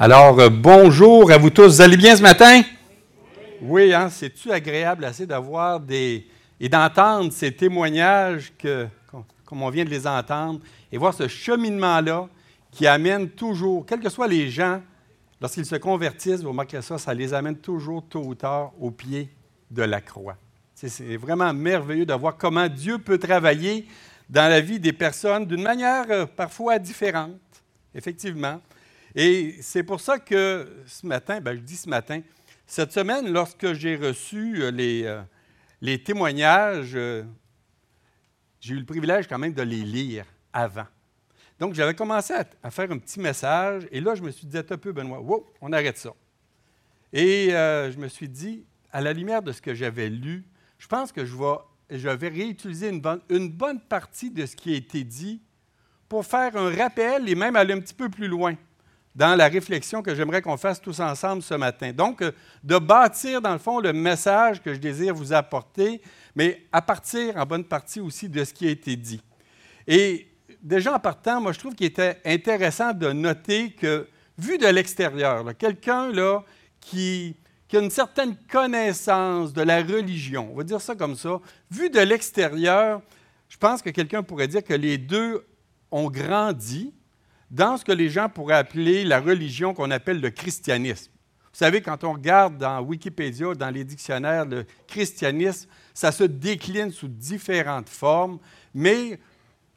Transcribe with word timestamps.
Alors, 0.00 0.38
euh, 0.38 0.48
bonjour 0.48 1.28
à 1.32 1.38
vous 1.38 1.50
tous. 1.50 1.64
Vous 1.64 1.80
allez 1.80 1.96
bien 1.96 2.14
ce 2.14 2.22
matin? 2.22 2.62
Oui, 3.60 3.92
hein, 3.92 4.08
c'est-tu 4.08 4.52
agréable 4.52 5.04
assez 5.04 5.26
d'avoir 5.26 5.80
des. 5.80 6.24
et 6.60 6.68
d'entendre 6.68 7.32
ces 7.32 7.50
témoignages 7.50 8.52
comme 9.44 9.62
on 9.62 9.70
vient 9.70 9.84
de 9.84 9.90
les 9.90 10.06
entendre, 10.06 10.60
et 10.92 10.98
voir 10.98 11.14
ce 11.14 11.26
cheminement-là 11.26 12.28
qui 12.70 12.86
amène 12.86 13.30
toujours, 13.30 13.84
quels 13.86 13.98
que 13.98 14.08
soient 14.08 14.28
les 14.28 14.48
gens, 14.48 14.80
lorsqu'ils 15.40 15.66
se 15.66 15.74
convertissent, 15.74 16.42
vous 16.42 16.50
remarquerez 16.50 16.82
ça, 16.82 16.96
ça 16.96 17.12
les 17.12 17.34
amène 17.34 17.56
toujours 17.56 18.04
tôt 18.08 18.22
ou 18.22 18.36
tard 18.36 18.70
au 18.78 18.92
pied 18.92 19.28
de 19.68 19.82
la 19.82 20.00
croix. 20.00 20.36
C'est 20.76 21.16
vraiment 21.16 21.52
merveilleux 21.52 22.06
de 22.06 22.14
voir 22.14 22.36
comment 22.36 22.68
Dieu 22.68 22.98
peut 22.98 23.18
travailler 23.18 23.88
dans 24.30 24.48
la 24.48 24.60
vie 24.60 24.78
des 24.78 24.92
personnes 24.92 25.44
d'une 25.44 25.62
manière 25.62 26.04
euh, 26.08 26.24
parfois 26.24 26.78
différente, 26.78 27.40
effectivement. 27.92 28.60
Et 29.20 29.56
c'est 29.62 29.82
pour 29.82 30.00
ça 30.00 30.20
que 30.20 30.84
ce 30.86 31.04
matin, 31.04 31.40
ben, 31.40 31.56
je 31.56 31.60
dis 31.60 31.74
ce 31.74 31.88
matin, 31.88 32.20
cette 32.68 32.92
semaine, 32.92 33.32
lorsque 33.32 33.72
j'ai 33.72 33.96
reçu 33.96 34.62
euh, 34.62 34.70
les, 34.70 35.02
euh, 35.02 35.20
les 35.80 36.00
témoignages, 36.00 36.92
euh, 36.94 37.24
j'ai 38.60 38.74
eu 38.74 38.78
le 38.78 38.84
privilège 38.84 39.26
quand 39.26 39.40
même 39.40 39.54
de 39.54 39.62
les 39.62 39.82
lire 39.82 40.24
avant. 40.52 40.86
Donc, 41.58 41.74
j'avais 41.74 41.94
commencé 41.94 42.32
à, 42.62 42.70
faire 42.70 42.92
un 42.92 42.98
petit 42.98 43.18
message, 43.18 43.88
et 43.90 44.00
là, 44.00 44.14
je 44.14 44.22
me 44.22 44.30
suis 44.30 44.46
dit 44.46 44.56
un 44.56 44.62
peu, 44.62 44.92
Benoît, 44.92 45.18
wow, 45.18 45.44
on 45.60 45.72
arrête 45.72 45.98
ça. 45.98 46.10
Et 47.12 47.48
je 47.50 47.98
me 47.98 48.06
suis 48.06 48.28
dit, 48.28 48.66
à 48.92 49.00
la 49.00 49.12
lumière 49.12 49.42
de 49.42 49.50
ce 49.50 49.60
que 49.60 49.74
j'avais 49.74 50.10
lu, 50.10 50.44
je 50.78 50.86
pense 50.86 51.10
que 51.10 51.24
je 51.24 52.08
vais, 52.08 52.28
réutiliser 52.28 52.90
une 52.90 53.48
bonne 53.48 53.80
partie 53.80 54.30
de 54.30 54.46
ce 54.46 54.54
qui 54.54 54.74
a 54.74 54.76
été 54.76 55.02
dit 55.02 55.42
pour 56.08 56.24
faire 56.24 56.56
un 56.56 56.72
rappel 56.72 57.28
et 57.28 57.34
même 57.34 57.56
aller 57.56 57.74
un 57.74 57.80
petit 57.80 57.94
peu 57.94 58.08
plus 58.08 58.28
loin 58.28 58.54
dans 59.14 59.34
la 59.34 59.48
réflexion 59.48 60.02
que 60.02 60.14
j'aimerais 60.14 60.42
qu'on 60.42 60.56
fasse 60.56 60.80
tous 60.80 61.00
ensemble 61.00 61.42
ce 61.42 61.54
matin. 61.54 61.92
Donc, 61.92 62.22
euh, 62.22 62.32
de 62.62 62.78
bâtir, 62.78 63.40
dans 63.40 63.52
le 63.52 63.58
fond, 63.58 63.80
le 63.80 63.92
message 63.92 64.62
que 64.62 64.72
je 64.72 64.78
désire 64.78 65.14
vous 65.14 65.32
apporter, 65.32 66.00
mais 66.36 66.62
à 66.72 66.80
partir, 66.82 67.36
en 67.36 67.44
bonne 67.44 67.64
partie 67.64 68.00
aussi, 68.00 68.28
de 68.28 68.44
ce 68.44 68.54
qui 68.54 68.66
a 68.68 68.70
été 68.70 68.94
dit. 68.96 69.20
Et 69.86 70.28
déjà 70.62 70.94
en 70.94 71.00
partant, 71.00 71.40
moi, 71.40 71.52
je 71.52 71.58
trouve 71.58 71.74
qu'il 71.74 71.86
était 71.86 72.20
intéressant 72.24 72.92
de 72.92 73.10
noter 73.12 73.72
que, 73.72 74.06
vu 74.36 74.58
de 74.58 74.66
l'extérieur, 74.66 75.44
quelqu'un 75.56 76.12
qui, 76.80 77.36
qui 77.66 77.76
a 77.76 77.80
une 77.80 77.90
certaine 77.90 78.36
connaissance 78.50 79.52
de 79.52 79.62
la 79.62 79.82
religion, 79.82 80.50
on 80.52 80.56
va 80.56 80.62
dire 80.62 80.80
ça 80.80 80.94
comme 80.94 81.16
ça, 81.16 81.40
vu 81.70 81.90
de 81.90 82.00
l'extérieur, 82.00 83.02
je 83.48 83.56
pense 83.56 83.82
que 83.82 83.90
quelqu'un 83.90 84.22
pourrait 84.22 84.48
dire 84.48 84.62
que 84.62 84.74
les 84.74 84.98
deux 84.98 85.44
ont 85.90 86.10
grandi, 86.10 86.92
dans 87.50 87.76
ce 87.76 87.84
que 87.84 87.92
les 87.92 88.08
gens 88.10 88.28
pourraient 88.28 88.56
appeler 88.56 89.04
la 89.04 89.20
religion 89.20 89.74
qu'on 89.74 89.90
appelle 89.90 90.20
le 90.20 90.30
christianisme. 90.30 91.10
Vous 91.52 91.64
savez, 91.64 91.80
quand 91.80 92.04
on 92.04 92.12
regarde 92.12 92.58
dans 92.58 92.80
Wikipédia, 92.82 93.54
dans 93.54 93.70
les 93.70 93.84
dictionnaires, 93.84 94.44
le 94.44 94.64
christianisme, 94.86 95.68
ça 95.94 96.12
se 96.12 96.24
décline 96.24 96.92
sous 96.92 97.08
différentes 97.08 97.88
formes, 97.88 98.38
mais 98.74 99.18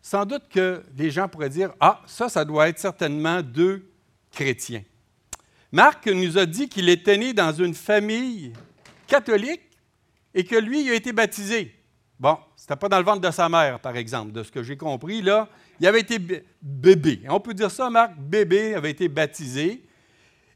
sans 0.02 0.26
doute 0.26 0.44
que 0.50 0.84
les 0.98 1.10
gens 1.12 1.28
pourraient 1.28 1.50
dire, 1.50 1.74
ah, 1.80 2.02
ça, 2.06 2.30
ça 2.30 2.46
doit 2.46 2.68
être 2.68 2.80
certainement 2.80 3.42
deux 3.42 3.90
chrétiens. 4.32 4.84
Marc 5.72 6.08
nous 6.08 6.38
a 6.38 6.46
dit 6.46 6.68
qu'il 6.68 6.90
était 6.90 7.18
né 7.18 7.34
dans 7.34 7.54
une 7.54 7.74
famille 7.74 8.52
catholique 9.08 9.62
et 10.34 10.44
que 10.44 10.56
lui, 10.56 10.84
il 10.84 10.92
a 10.92 10.96
été 10.96 11.14
baptisé. 11.14 11.74
Bon, 12.22 12.38
ce 12.56 12.66
n'était 12.66 12.76
pas 12.76 12.88
dans 12.88 13.00
le 13.00 13.04
ventre 13.04 13.22
de 13.22 13.32
sa 13.32 13.50
mère, 13.50 13.80
par 13.80 13.98
exemple, 13.98 14.32
de 14.32 14.44
ce 14.44 14.52
que 14.52 14.62
j'ai 14.62 14.78
compris, 14.78 15.24
là. 15.24 15.50
Il 15.80 15.88
avait 15.88 16.02
été 16.02 16.20
bébé. 16.62 17.24
On 17.28 17.40
peut 17.40 17.56
dire 17.56 17.72
ça, 17.72 17.90
Marc, 17.90 18.16
bébé 18.16 18.76
avait 18.76 18.92
été 18.92 19.10
baptisé. 19.10 19.84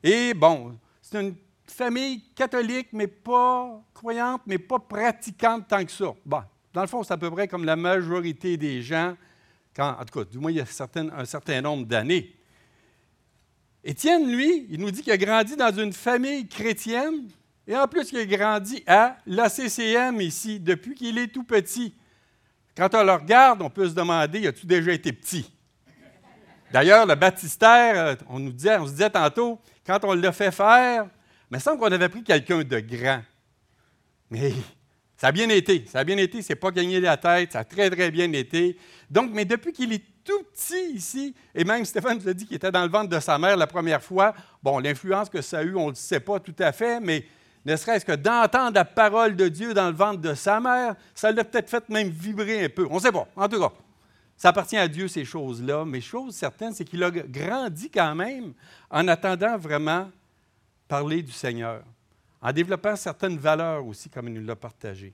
Et 0.03 0.35
bon, 0.35 0.77
c'est 1.01 1.19
une 1.19 1.33
famille 1.65 2.21
catholique, 2.35 2.89
mais 2.93 3.07
pas 3.07 3.81
croyante, 3.95 4.43
mais 4.45 4.59
pas 4.59 4.77
pratiquante 4.77 5.67
tant 5.67 5.83
que 5.83 5.91
ça. 5.91 6.13
Bon, 6.23 6.43
dans 6.71 6.81
le 6.81 6.87
fond, 6.87 7.01
c'est 7.01 7.13
à 7.13 7.17
peu 7.17 7.31
près 7.31 7.47
comme 7.47 7.65
la 7.65 7.75
majorité 7.75 8.57
des 8.57 8.83
gens, 8.83 9.17
quand, 9.75 9.97
en 9.99 10.05
tout 10.05 10.19
cas, 10.19 10.25
du 10.25 10.37
moins, 10.37 10.51
il 10.51 10.57
y 10.57 10.61
a 10.61 10.65
un 11.17 11.25
certain 11.25 11.61
nombre 11.61 11.87
d'années. 11.87 12.31
Étienne, 13.83 14.31
lui, 14.31 14.67
il 14.69 14.79
nous 14.79 14.91
dit 14.91 15.01
qu'il 15.01 15.13
a 15.13 15.17
grandi 15.17 15.55
dans 15.55 15.75
une 15.75 15.93
famille 15.93 16.47
chrétienne, 16.47 17.27
et 17.67 17.75
en 17.75 17.87
plus, 17.87 18.11
il 18.11 18.19
a 18.19 18.25
grandi 18.25 18.83
à 18.85 19.17
l'ACCM 19.25 20.21
ici, 20.21 20.59
depuis 20.59 20.95
qu'il 20.95 21.17
est 21.17 21.27
tout 21.27 21.43
petit. 21.43 21.93
Quand 22.75 22.93
on 22.93 23.03
le 23.03 23.13
regarde, 23.13 23.61
on 23.61 23.69
peut 23.69 23.87
se 23.87 23.93
demander, 23.93 24.47
as-tu 24.47 24.65
déjà 24.65 24.91
été 24.91 25.11
petit? 25.13 25.51
D'ailleurs, 26.71 27.05
le 27.05 27.15
baptistère, 27.15 27.97
euh, 27.97 28.15
on 28.27 28.39
nous 28.39 28.51
disait, 28.51 28.77
on 28.77 28.85
se 28.85 28.91
disait 28.91 29.09
tantôt, 29.09 29.59
quand 29.85 30.03
on 30.03 30.13
l'a 30.13 30.31
fait 30.31 30.51
faire, 30.51 31.07
il 31.49 31.55
me 31.55 31.59
semble 31.59 31.79
qu'on 31.79 31.91
avait 31.91 32.09
pris 32.09 32.23
quelqu'un 32.23 32.63
de 32.63 32.79
grand. 32.79 33.21
Mais 34.29 34.51
ça 35.15 35.27
a 35.27 35.31
bien 35.31 35.47
été, 35.49 35.85
ça 35.87 35.99
a 35.99 36.03
bien 36.03 36.17
été, 36.17 36.41
c'est 36.41 36.55
pas 36.55 36.71
gagné 36.71 36.99
la 36.99 37.17
tête, 37.17 37.53
ça 37.53 37.59
a 37.59 37.63
très, 37.63 37.89
très 37.89 38.11
bien 38.11 38.31
été. 38.33 38.77
Donc, 39.09 39.31
mais 39.31 39.45
depuis 39.45 39.71
qu'il 39.71 39.93
est 39.93 40.03
tout 40.23 40.43
petit 40.53 40.95
ici, 40.95 41.33
et 41.53 41.63
même 41.63 41.85
Stéphane 41.85 42.17
nous 42.17 42.27
a 42.27 42.33
dit 42.33 42.45
qu'il 42.45 42.57
était 42.57 42.71
dans 42.71 42.83
le 42.83 42.89
ventre 42.89 43.09
de 43.09 43.19
sa 43.19 43.37
mère 43.37 43.55
la 43.55 43.67
première 43.67 44.03
fois, 44.03 44.33
bon, 44.61 44.79
l'influence 44.79 45.29
que 45.29 45.41
ça 45.41 45.59
a 45.59 45.63
eu, 45.63 45.75
on 45.75 45.85
ne 45.85 45.89
le 45.91 45.95
sait 45.95 46.19
pas 46.19 46.39
tout 46.39 46.55
à 46.59 46.71
fait, 46.71 46.99
mais 46.99 47.25
ne 47.65 47.75
serait-ce 47.75 48.05
que 48.05 48.11
d'entendre 48.11 48.75
la 48.75 48.85
parole 48.85 49.35
de 49.35 49.47
Dieu 49.47 49.73
dans 49.73 49.87
le 49.87 49.95
ventre 49.95 50.21
de 50.21 50.35
sa 50.35 50.59
mère, 50.59 50.95
ça 51.15 51.31
l'a 51.31 51.43
peut-être 51.43 51.69
fait 51.69 51.89
même 51.89 52.09
vibrer 52.09 52.65
un 52.65 52.69
peu. 52.69 52.87
On 52.89 52.95
ne 52.95 52.99
sait 52.99 53.11
pas. 53.11 53.27
En 53.35 53.49
tout 53.49 53.59
cas, 53.59 53.71
ça 54.37 54.49
appartient 54.49 54.77
à 54.77 54.87
Dieu, 54.87 55.07
ces 55.07 55.25
choses-là. 55.25 55.83
Mais 55.83 55.99
chose 55.99 56.35
certaine, 56.35 56.73
c'est 56.73 56.85
qu'il 56.85 57.03
a 57.03 57.09
grandi 57.09 57.89
quand 57.89 58.13
même 58.13 58.53
en 58.89 59.07
attendant 59.07 59.57
vraiment 59.57 60.11
parler 60.87 61.23
du 61.23 61.31
Seigneur, 61.31 61.83
en 62.39 62.51
développant 62.53 62.95
certaines 62.95 63.37
valeurs 63.37 63.85
aussi, 63.85 64.09
comme 64.09 64.27
il 64.27 64.35
nous 64.35 64.45
l'a 64.45 64.55
partagé. 64.55 65.13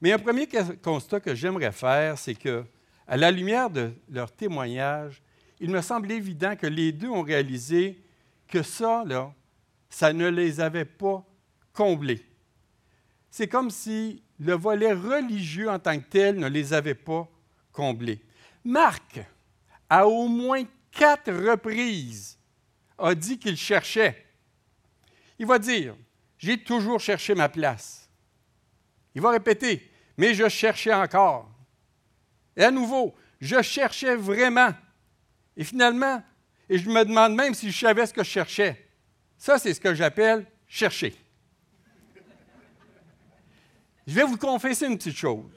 Mais 0.00 0.12
un 0.12 0.18
premier 0.18 0.48
constat 0.82 1.20
que 1.20 1.34
j'aimerais 1.34 1.72
faire, 1.72 2.16
c'est 2.16 2.34
que, 2.34 2.64
à 3.06 3.18
la 3.18 3.30
lumière 3.30 3.68
de 3.68 3.92
leur 4.10 4.32
témoignage, 4.32 5.22
il 5.60 5.70
me 5.70 5.82
semble 5.82 6.10
évident 6.10 6.56
que 6.56 6.66
les 6.66 6.92
deux 6.92 7.08
ont 7.08 7.22
réalisé 7.22 8.02
que 8.48 8.62
ça, 8.62 9.04
là, 9.06 9.30
ça 9.90 10.12
ne 10.12 10.28
les 10.28 10.60
avait 10.60 10.86
pas 10.86 11.22
comblés. 11.74 12.24
C'est 13.30 13.48
comme 13.48 13.70
si 13.70 14.22
le 14.38 14.54
volet 14.54 14.92
religieux 14.92 15.68
en 15.68 15.78
tant 15.78 15.98
que 15.98 16.06
tel 16.08 16.38
ne 16.38 16.48
les 16.48 16.72
avait 16.72 16.94
pas 16.94 17.28
comblés. 17.72 18.20
Marc, 18.64 19.20
à 19.90 20.06
au 20.06 20.28
moins 20.28 20.62
quatre 20.90 21.32
reprises, 21.32 22.38
a 22.96 23.14
dit 23.14 23.38
qu'il 23.38 23.56
cherchait. 23.56 24.24
Il 25.38 25.46
va 25.46 25.58
dire, 25.58 25.96
j'ai 26.38 26.62
toujours 26.62 27.00
cherché 27.00 27.34
ma 27.34 27.48
place. 27.48 28.08
Il 29.14 29.20
va 29.20 29.30
répéter, 29.30 29.90
mais 30.16 30.32
je 30.32 30.48
cherchais 30.48 30.94
encore. 30.94 31.50
Et 32.56 32.62
à 32.62 32.70
nouveau, 32.70 33.14
je 33.40 33.60
cherchais 33.62 34.14
vraiment. 34.14 34.70
Et 35.56 35.64
finalement, 35.64 36.22
et 36.68 36.78
je 36.78 36.88
me 36.88 37.04
demande 37.04 37.34
même 37.34 37.54
si 37.54 37.70
je 37.70 37.78
savais 37.78 38.06
ce 38.06 38.14
que 38.14 38.24
je 38.24 38.30
cherchais. 38.30 38.88
Ça, 39.36 39.58
c'est 39.58 39.74
ce 39.74 39.80
que 39.80 39.94
j'appelle 39.94 40.46
chercher. 40.66 41.14
Je 44.06 44.14
vais 44.14 44.24
vous 44.24 44.36
confesser 44.36 44.86
une 44.86 44.96
petite 44.96 45.16
chose. 45.16 45.50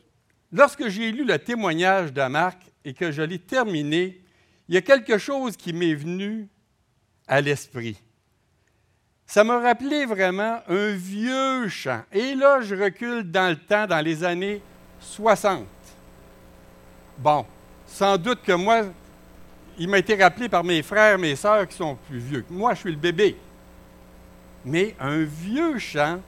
Lorsque 0.51 0.87
j'ai 0.87 1.11
lu 1.11 1.25
le 1.25 1.37
témoignage 1.37 2.13
de 2.13 2.21
Marc 2.23 2.61
et 2.85 2.93
que 2.93 3.11
je 3.11 3.21
l'ai 3.21 3.39
terminé, 3.39 4.21
il 4.69 4.75
y 4.75 4.77
a 4.77 4.81
quelque 4.81 5.17
chose 5.17 5.57
qui 5.57 5.73
m'est 5.73 5.95
venu 5.95 6.47
à 7.27 7.41
l'esprit. 7.41 7.97
Ça 9.25 9.43
m'a 9.43 9.59
rappelé 9.59 10.05
vraiment 10.05 10.61
un 10.69 10.91
vieux 10.91 11.67
chant. 11.67 12.01
Et 12.13 12.33
là, 12.33 12.61
je 12.61 12.75
recule 12.75 13.29
dans 13.29 13.49
le 13.49 13.57
temps, 13.57 13.85
dans 13.85 13.99
les 13.99 14.23
années 14.23 14.61
60. 15.01 15.65
Bon, 17.17 17.45
sans 17.85 18.17
doute 18.17 18.41
que 18.41 18.53
moi, 18.53 18.85
il 19.77 19.89
m'a 19.89 19.97
été 19.97 20.15
rappelé 20.15 20.47
par 20.47 20.63
mes 20.63 20.81
frères, 20.81 21.19
mes 21.19 21.35
sœurs 21.35 21.67
qui 21.67 21.75
sont 21.75 21.97
plus 22.07 22.19
vieux. 22.19 22.45
Moi, 22.49 22.73
je 22.73 22.79
suis 22.79 22.91
le 22.91 22.97
bébé. 22.97 23.35
Mais 24.63 24.95
un 24.99 25.23
vieux 25.23 25.77
chant 25.77 26.21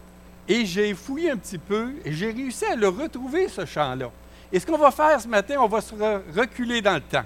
et 0.50 0.66
j'ai 0.66 0.96
fouillé 0.96 1.30
un 1.30 1.38
petit 1.38 1.60
peu 1.60 1.94
et 2.04 2.12
j'ai 2.12 2.32
réussi 2.32 2.66
à 2.66 2.76
le 2.76 2.88
retrouver, 2.88 3.48
ce 3.48 3.66
chant-là. 3.66 4.10
Et 4.52 4.60
ce 4.60 4.66
qu'on 4.66 4.80
va 4.80 4.90
faire 4.90 5.22
ce 5.22 5.28
matin, 5.28 5.58
on 5.60 5.68
va 5.68 5.80
se 5.80 5.94
reculer 6.36 6.82
dans 6.82 6.96
le 6.96 7.02
temps. 7.02 7.26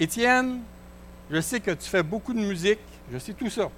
Étienne, 0.00 0.62
je 1.30 1.42
sais 1.42 1.60
que 1.60 1.72
tu 1.72 1.86
fais 1.86 2.02
beaucoup 2.02 2.32
de 2.32 2.40
musique, 2.40 2.78
je 3.12 3.18
sais 3.18 3.34
tout 3.34 3.50
ça. 3.50 3.70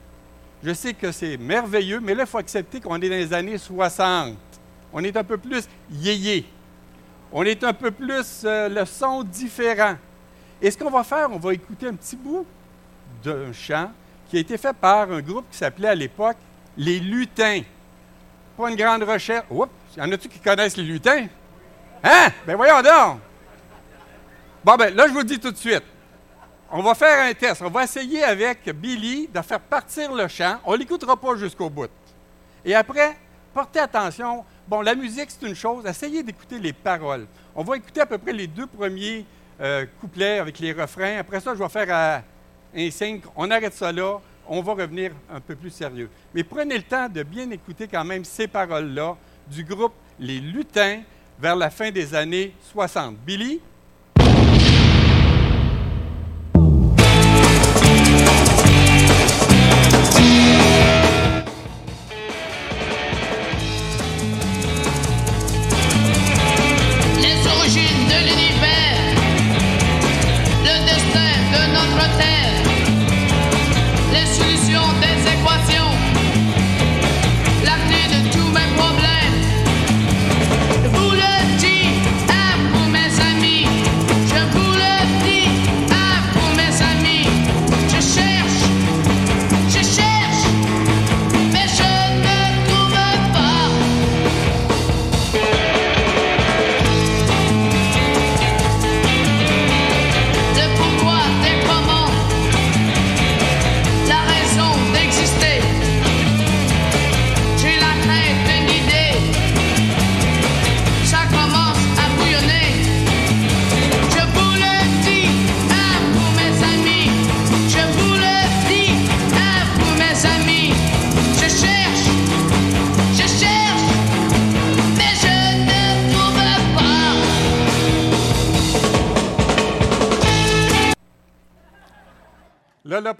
Je 0.62 0.72
sais 0.72 0.94
que 0.94 1.10
c'est 1.10 1.36
merveilleux, 1.36 1.98
mais 2.00 2.14
là, 2.14 2.22
il 2.22 2.28
faut 2.28 2.38
accepter 2.38 2.80
qu'on 2.80 2.94
est 2.96 3.08
dans 3.08 3.16
les 3.16 3.34
années 3.34 3.58
60. 3.58 4.36
On 4.92 5.02
est 5.02 5.16
un 5.16 5.24
peu 5.24 5.36
plus 5.36 5.64
yéyé. 5.90 6.46
On 7.32 7.42
est 7.42 7.64
un 7.64 7.72
peu 7.72 7.90
plus 7.90 8.42
euh, 8.44 8.68
le 8.68 8.84
son 8.84 9.24
différent. 9.24 9.96
Et 10.62 10.70
ce 10.70 10.78
qu'on 10.78 10.90
va 10.90 11.02
faire, 11.02 11.28
on 11.32 11.38
va 11.38 11.54
écouter 11.54 11.88
un 11.88 11.94
petit 11.94 12.16
bout 12.16 12.46
d'un 13.24 13.52
chant 13.52 13.90
qui 14.28 14.36
a 14.36 14.40
été 14.40 14.56
fait 14.58 14.74
par 14.74 15.10
un 15.10 15.20
groupe 15.22 15.46
qui 15.50 15.58
s'appelait 15.58 15.88
à 15.88 15.94
l'époque 15.94 16.36
les 16.76 17.00
Lutins 17.00 17.62
une 18.68 18.76
grande 18.76 19.02
recherche. 19.02 19.46
Oups, 19.50 19.70
y 19.96 20.00
en 20.00 20.10
a-tu 20.12 20.28
qui 20.28 20.38
connaissent 20.38 20.76
les 20.76 20.84
lutins? 20.84 21.26
Hein? 22.02 22.28
Ben 22.46 22.56
voyons 22.56 22.82
donc! 22.82 23.20
Bon, 24.64 24.76
ben 24.76 24.94
là, 24.94 25.06
je 25.08 25.12
vous 25.12 25.22
dis 25.22 25.38
tout 25.38 25.50
de 25.50 25.56
suite. 25.56 25.82
on 26.70 26.82
va 26.82 26.94
faire 26.94 27.24
un 27.24 27.32
test. 27.32 27.62
On 27.62 27.70
va 27.70 27.84
essayer 27.84 28.22
avec 28.22 28.68
Billy 28.70 29.28
de 29.32 29.40
faire 29.40 29.60
partir 29.60 30.12
le 30.12 30.28
chant. 30.28 30.58
On 30.64 30.72
ne 30.72 30.78
l'écoutera 30.78 31.16
pas 31.16 31.34
jusqu'au 31.36 31.70
bout. 31.70 31.90
Et 32.64 32.74
après, 32.74 33.16
portez 33.54 33.80
attention. 33.80 34.44
Bon, 34.68 34.82
la 34.82 34.94
musique, 34.94 35.30
c'est 35.30 35.46
une 35.46 35.54
chose. 35.54 35.84
Essayez 35.86 36.22
d'écouter 36.22 36.58
les 36.58 36.72
paroles. 36.72 37.26
On 37.54 37.64
va 37.64 37.76
écouter 37.76 38.02
à 38.02 38.06
peu 38.06 38.18
près 38.18 38.32
les 38.32 38.46
deux 38.46 38.66
premiers 38.66 39.24
euh, 39.60 39.86
couplets 40.00 40.38
avec 40.38 40.58
les 40.58 40.72
refrains. 40.72 41.18
Après 41.18 41.40
ça, 41.40 41.54
je 41.54 41.58
vais 41.58 41.68
faire 41.68 42.22
un 42.76 42.90
signe. 42.90 43.20
On 43.34 43.50
arrête 43.50 43.74
ça 43.74 43.90
là. 43.90 44.20
On 44.52 44.62
va 44.62 44.72
revenir 44.72 45.12
un 45.32 45.38
peu 45.38 45.54
plus 45.54 45.70
sérieux. 45.70 46.10
Mais 46.34 46.42
prenez 46.42 46.76
le 46.76 46.82
temps 46.82 47.08
de 47.08 47.22
bien 47.22 47.48
écouter 47.52 47.86
quand 47.86 48.04
même 48.04 48.24
ces 48.24 48.48
paroles-là 48.48 49.16
du 49.46 49.62
groupe 49.62 49.92
Les 50.18 50.40
Lutins 50.40 51.02
vers 51.38 51.54
la 51.54 51.70
fin 51.70 51.92
des 51.92 52.12
années 52.16 52.52
60. 52.72 53.16
Billy? 53.18 53.60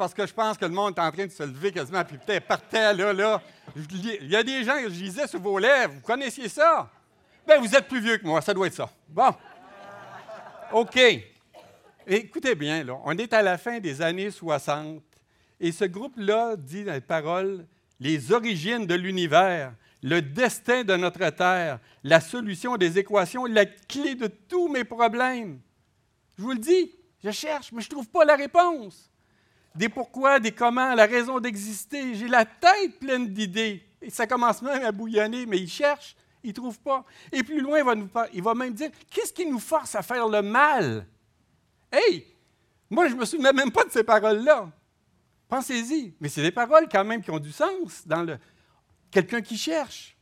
Parce 0.00 0.14
que 0.14 0.26
je 0.26 0.32
pense 0.32 0.56
que 0.56 0.64
le 0.64 0.70
monde 0.70 0.94
est 0.96 1.00
en 1.02 1.12
train 1.12 1.26
de 1.26 1.30
se 1.30 1.42
lever 1.42 1.72
quasiment, 1.72 2.02
puis 2.02 2.16
peut-être 2.16 2.46
par 2.46 2.62
terre, 2.62 2.94
là, 2.94 3.12
là. 3.12 3.42
Il 3.76 4.30
y 4.30 4.34
a 4.34 4.42
des 4.42 4.64
gens, 4.64 4.72
je 4.84 4.88
disais 4.88 5.26
sur 5.26 5.38
vos 5.40 5.58
lèvres, 5.58 5.92
vous 5.92 6.00
connaissiez 6.00 6.48
ça? 6.48 6.90
Bien, 7.46 7.58
vous 7.58 7.74
êtes 7.74 7.86
plus 7.86 8.00
vieux 8.00 8.16
que 8.16 8.24
moi, 8.24 8.40
ça 8.40 8.54
doit 8.54 8.66
être 8.66 8.72
ça. 8.72 8.90
Bon. 9.06 9.30
OK. 10.72 10.98
Écoutez 12.06 12.54
bien, 12.54 12.82
là, 12.82 12.94
on 13.04 13.18
est 13.18 13.30
à 13.34 13.42
la 13.42 13.58
fin 13.58 13.78
des 13.78 14.00
années 14.00 14.30
60, 14.30 15.02
et 15.60 15.70
ce 15.70 15.84
groupe-là 15.84 16.56
dit 16.56 16.82
dans 16.82 16.94
les 16.94 17.02
paroles 17.02 17.66
les 18.00 18.32
origines 18.32 18.86
de 18.86 18.94
l'univers, 18.94 19.74
le 20.02 20.22
destin 20.22 20.82
de 20.82 20.96
notre 20.96 21.28
Terre, 21.28 21.78
la 22.02 22.22
solution 22.22 22.78
des 22.78 22.98
équations, 22.98 23.44
la 23.44 23.66
clé 23.66 24.14
de 24.14 24.28
tous 24.28 24.68
mes 24.68 24.84
problèmes. 24.84 25.60
Je 26.38 26.42
vous 26.42 26.52
le 26.52 26.58
dis, 26.58 26.90
je 27.22 27.30
cherche, 27.30 27.70
mais 27.70 27.82
je 27.82 27.88
ne 27.88 27.90
trouve 27.90 28.08
pas 28.08 28.24
la 28.24 28.36
réponse 28.36 29.09
des 29.74 29.88
pourquoi, 29.88 30.40
des 30.40 30.52
comment, 30.52 30.94
la 30.94 31.06
raison 31.06 31.38
d'exister. 31.38 32.14
J'ai 32.14 32.28
la 32.28 32.44
tête 32.44 32.98
pleine 32.98 33.28
d'idées. 33.28 33.82
Et 34.02 34.10
ça 34.10 34.26
commence 34.26 34.62
même 34.62 34.82
à 34.82 34.92
bouillonner, 34.92 35.46
mais 35.46 35.58
il 35.58 35.68
cherche, 35.68 36.16
il 36.42 36.48
ne 36.48 36.54
trouve 36.54 36.78
pas. 36.80 37.04
Et 37.32 37.42
plus 37.42 37.60
loin, 37.60 37.78
il 38.32 38.42
va, 38.42 38.54
même 38.54 38.72
dire 38.72 38.90
Qu'est-ce 39.10 39.32
qui 39.32 39.46
nous 39.46 39.58
force 39.58 39.94
à 39.94 40.02
faire 40.02 40.26
le 40.28 40.42
mal? 40.42 41.06
Hey 41.92 42.26
Moi, 42.88 43.08
je 43.08 43.14
ne 43.14 43.20
me 43.20 43.24
souviens 43.24 43.52
même 43.52 43.70
pas 43.70 43.84
de 43.84 43.90
ces 43.90 44.04
paroles-là. 44.04 44.70
Pensez-y. 45.48 46.14
Mais 46.20 46.28
c'est 46.28 46.42
des 46.42 46.52
paroles 46.52 46.88
quand 46.90 47.04
même 47.04 47.22
qui 47.22 47.30
ont 47.30 47.38
du 47.38 47.52
sens 47.52 48.06
dans 48.06 48.22
le. 48.22 48.38
Quelqu'un 49.10 49.42
qui 49.42 49.58
cherche. 49.58 50.16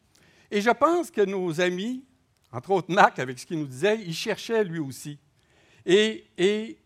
Et 0.50 0.60
je 0.60 0.70
pense 0.70 1.10
que 1.10 1.20
nos 1.20 1.60
amis, 1.60 2.02
entre 2.50 2.70
autres 2.70 2.92
Marc, 2.92 3.18
avec 3.18 3.38
ce 3.38 3.44
qu'il 3.44 3.58
nous 3.58 3.66
disait, 3.66 4.00
il 4.00 4.14
cherchait 4.14 4.64
lui 4.64 4.78
aussi. 4.78 5.18
Et 5.84 6.78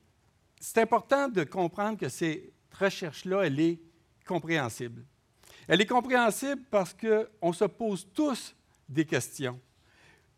c'est 0.64 0.78
important 0.78 1.28
de 1.28 1.42
comprendre 1.42 1.98
que 1.98 2.08
cette 2.08 2.52
recherche-là, 2.78 3.42
elle 3.42 3.58
est 3.58 3.80
compréhensible. 4.24 5.04
Elle 5.66 5.80
est 5.80 5.86
compréhensible 5.86 6.62
parce 6.70 6.94
qu'on 6.94 7.52
se 7.52 7.64
pose 7.64 8.06
tous 8.14 8.54
des 8.88 9.04
questions, 9.04 9.60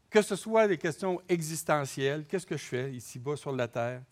que 0.09 0.23
ce 0.23 0.35
soit 0.35 0.67
des 0.67 0.79
questions 0.79 1.21
existentielles, 1.29 2.25
qu'est-ce 2.26 2.47
que 2.47 2.56
je 2.56 2.65
fais 2.65 2.93
ici-bas 2.93 3.37
sur 3.37 3.53
la 3.53 3.69
terre, 3.69 4.03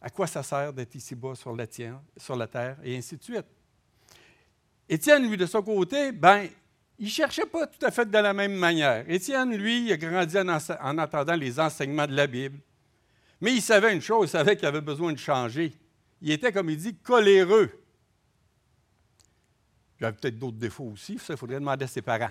à 0.00 0.10
quoi 0.10 0.26
ça 0.26 0.42
sert 0.42 0.72
d'être 0.72 0.96
ici-bas 0.96 1.36
sur 1.36 1.54
la, 1.54 1.68
terre, 1.68 2.76
et 2.82 2.96
ainsi 2.96 3.16
de 3.16 3.22
suite. 3.22 3.46
Étienne, 4.88 5.28
lui, 5.28 5.36
de 5.36 5.46
son 5.46 5.62
côté, 5.62 6.10
ben, 6.10 6.48
il 6.98 7.04
ne 7.04 7.10
cherchait 7.10 7.46
pas 7.46 7.68
tout 7.68 7.84
à 7.86 7.92
fait 7.92 8.06
de 8.10 8.18
la 8.18 8.32
même 8.32 8.56
manière. 8.56 9.08
Étienne, 9.08 9.56
lui, 9.56 9.92
a 9.92 9.96
grandi 9.96 10.36
en, 10.36 10.48
en 10.48 10.98
entendant 10.98 11.36
les 11.36 11.60
enseignements 11.60 12.08
de 12.08 12.16
la 12.16 12.26
Bible. 12.26 12.58
Mais 13.40 13.54
il 13.54 13.62
savait 13.62 13.94
une 13.94 14.00
chose, 14.00 14.28
il 14.28 14.32
savait 14.32 14.56
qu'il 14.56 14.66
avait 14.66 14.80
besoin 14.80 15.12
de 15.12 15.18
changer. 15.18 15.72
Il 16.20 16.30
était, 16.30 16.52
comme 16.52 16.70
il 16.70 16.76
dit, 16.76 16.96
coléreux. 16.96 17.70
Il 20.00 20.06
avait 20.06 20.16
peut-être 20.16 20.38
d'autres 20.38 20.56
défauts 20.56 20.90
aussi, 20.92 21.18
ça, 21.18 21.34
il 21.34 21.36
faudrait 21.36 21.58
demander 21.58 21.84
à 21.84 21.88
ses 21.88 22.02
parents. 22.02 22.30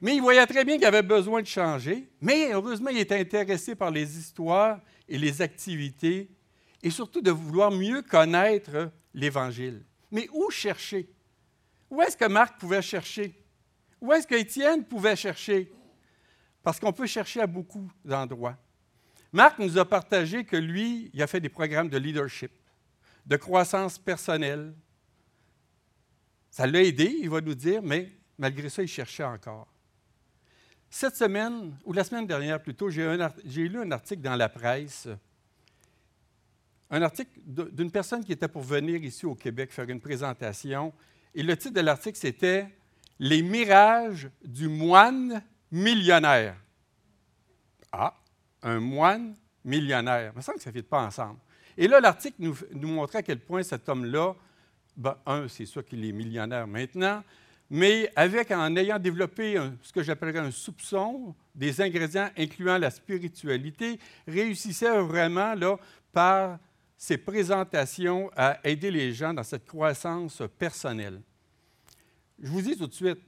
Mais 0.00 0.16
il 0.16 0.20
voyait 0.20 0.46
très 0.46 0.64
bien 0.64 0.76
qu'il 0.76 0.86
avait 0.86 1.02
besoin 1.02 1.40
de 1.40 1.46
changer. 1.46 2.08
Mais 2.20 2.52
heureusement, 2.52 2.90
il 2.90 2.98
était 2.98 3.18
intéressé 3.18 3.74
par 3.74 3.90
les 3.90 4.18
histoires 4.18 4.80
et 5.08 5.16
les 5.18 5.40
activités, 5.40 6.30
et 6.82 6.90
surtout 6.90 7.22
de 7.22 7.30
vouloir 7.30 7.70
mieux 7.70 8.02
connaître 8.02 8.90
l'Évangile. 9.14 9.82
Mais 10.10 10.28
où 10.32 10.50
chercher? 10.50 11.08
Où 11.90 12.02
est-ce 12.02 12.16
que 12.16 12.26
Marc 12.26 12.58
pouvait 12.58 12.82
chercher? 12.82 13.34
Où 14.00 14.12
est-ce 14.12 14.26
qu'Étienne 14.26 14.84
pouvait 14.84 15.16
chercher? 15.16 15.72
Parce 16.62 16.78
qu'on 16.78 16.92
peut 16.92 17.06
chercher 17.06 17.40
à 17.40 17.46
beaucoup 17.46 17.90
d'endroits. 18.04 18.58
Marc 19.34 19.58
nous 19.58 19.78
a 19.78 19.84
partagé 19.84 20.44
que 20.44 20.56
lui, 20.56 21.10
il 21.12 21.20
a 21.20 21.26
fait 21.26 21.40
des 21.40 21.48
programmes 21.48 21.88
de 21.88 21.98
leadership, 21.98 22.52
de 23.26 23.36
croissance 23.36 23.98
personnelle. 23.98 24.72
Ça 26.50 26.68
l'a 26.68 26.80
aidé, 26.80 27.18
il 27.20 27.28
va 27.28 27.40
nous 27.40 27.56
dire, 27.56 27.82
mais 27.82 28.12
malgré 28.38 28.68
ça, 28.68 28.80
il 28.80 28.86
cherchait 28.86 29.24
encore. 29.24 29.66
Cette 30.88 31.16
semaine, 31.16 31.76
ou 31.84 31.92
la 31.92 32.04
semaine 32.04 32.28
dernière 32.28 32.62
plutôt, 32.62 32.90
j'ai, 32.90 33.02
lu 33.68 33.80
un 33.80 33.90
article 33.90 34.22
dans 34.22 34.36
la 34.36 34.48
presse, 34.48 35.08
un 36.88 37.02
article 37.02 37.32
d'une 37.44 37.90
personne 37.90 38.24
qui 38.24 38.30
était 38.30 38.46
pour 38.46 38.62
venir 38.62 39.02
ici 39.02 39.26
au 39.26 39.34
Québec 39.34 39.72
faire 39.72 39.90
une 39.90 40.00
présentation. 40.00 40.94
Et 41.34 41.42
le 41.42 41.56
titre 41.56 41.74
de 41.74 41.80
l'article, 41.80 42.18
c'était 42.18 42.68
Les 43.18 43.42
mirages 43.42 44.30
du 44.44 44.68
moine 44.68 45.42
millionnaire. 45.72 46.56
Ah, 47.90 48.16
un 48.64 48.80
moine 48.80 49.36
millionnaire. 49.64 50.32
Il 50.34 50.36
me 50.36 50.42
semble 50.42 50.58
que 50.58 50.64
ça 50.64 50.70
ne 50.70 50.76
fit 50.76 50.82
pas 50.82 51.02
ensemble. 51.02 51.38
Et 51.76 51.86
là, 51.86 52.00
l'article 52.00 52.36
nous, 52.40 52.88
montrait 52.88 53.18
à 53.18 53.22
quel 53.22 53.38
point 53.38 53.62
cet 53.62 53.88
homme-là, 53.88 54.34
ben, 54.96 55.16
un, 55.26 55.48
c'est 55.48 55.66
sûr 55.66 55.84
qu'il 55.84 56.04
est 56.04 56.12
millionnaire 56.12 56.66
maintenant, 56.66 57.22
mais 57.70 58.10
avec, 58.14 58.50
en 58.50 58.74
ayant 58.76 58.98
développé 58.98 59.60
ce 59.82 59.92
que 59.92 60.02
j'appellerais 60.02 60.38
un 60.40 60.50
soupçon 60.50 61.34
des 61.54 61.80
ingrédients 61.80 62.30
incluant 62.36 62.78
la 62.78 62.90
spiritualité, 62.90 63.98
réussissait 64.26 65.00
vraiment 65.00 65.54
là, 65.54 65.76
par 66.12 66.58
ses 66.96 67.18
présentations 67.18 68.30
à 68.36 68.58
aider 68.64 68.90
les 68.90 69.12
gens 69.12 69.34
dans 69.34 69.42
cette 69.42 69.66
croissance 69.66 70.42
personnelle. 70.58 71.20
Je 72.40 72.48
vous 72.48 72.62
dis 72.62 72.76
tout 72.76 72.86
de 72.86 72.92
suite, 72.92 73.18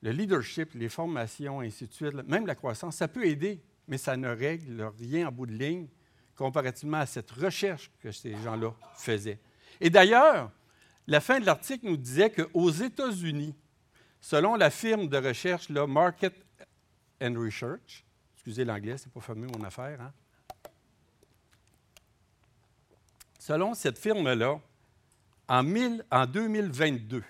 le 0.00 0.12
leadership, 0.12 0.74
les 0.74 0.88
formations, 0.88 1.60
ainsi 1.60 1.86
de 1.86 1.92
suite, 1.92 2.14
même 2.26 2.46
la 2.46 2.54
croissance, 2.54 2.96
ça 2.96 3.08
peut 3.08 3.26
aider 3.26 3.60
mais 3.88 3.98
ça 3.98 4.16
ne 4.16 4.28
règle 4.28 4.92
rien 5.00 5.28
en 5.28 5.32
bout 5.32 5.46
de 5.46 5.52
ligne 5.52 5.88
comparativement 6.36 6.98
à 6.98 7.06
cette 7.06 7.30
recherche 7.32 7.90
que 8.00 8.12
ces 8.12 8.36
gens-là 8.42 8.72
faisaient. 8.96 9.40
Et 9.80 9.90
d'ailleurs, 9.90 10.52
la 11.06 11.20
fin 11.20 11.40
de 11.40 11.46
l'article 11.46 11.86
nous 11.86 11.96
disait 11.96 12.30
qu'aux 12.30 12.70
États-Unis, 12.70 13.56
selon 14.20 14.54
la 14.54 14.70
firme 14.70 15.08
de 15.08 15.16
recherche 15.16 15.70
Market 15.70 16.34
and 17.20 17.34
Research, 17.36 18.04
excusez 18.34 18.64
l'anglais, 18.64 18.98
c'est 18.98 19.12
pas 19.12 19.20
fameux 19.20 19.48
mon 19.48 19.64
affaire, 19.64 20.00
hein? 20.00 20.12
selon 23.38 23.74
cette 23.74 23.98
firme-là, 23.98 24.60
en, 25.48 25.74
en 26.10 26.26
2022, 26.26 27.24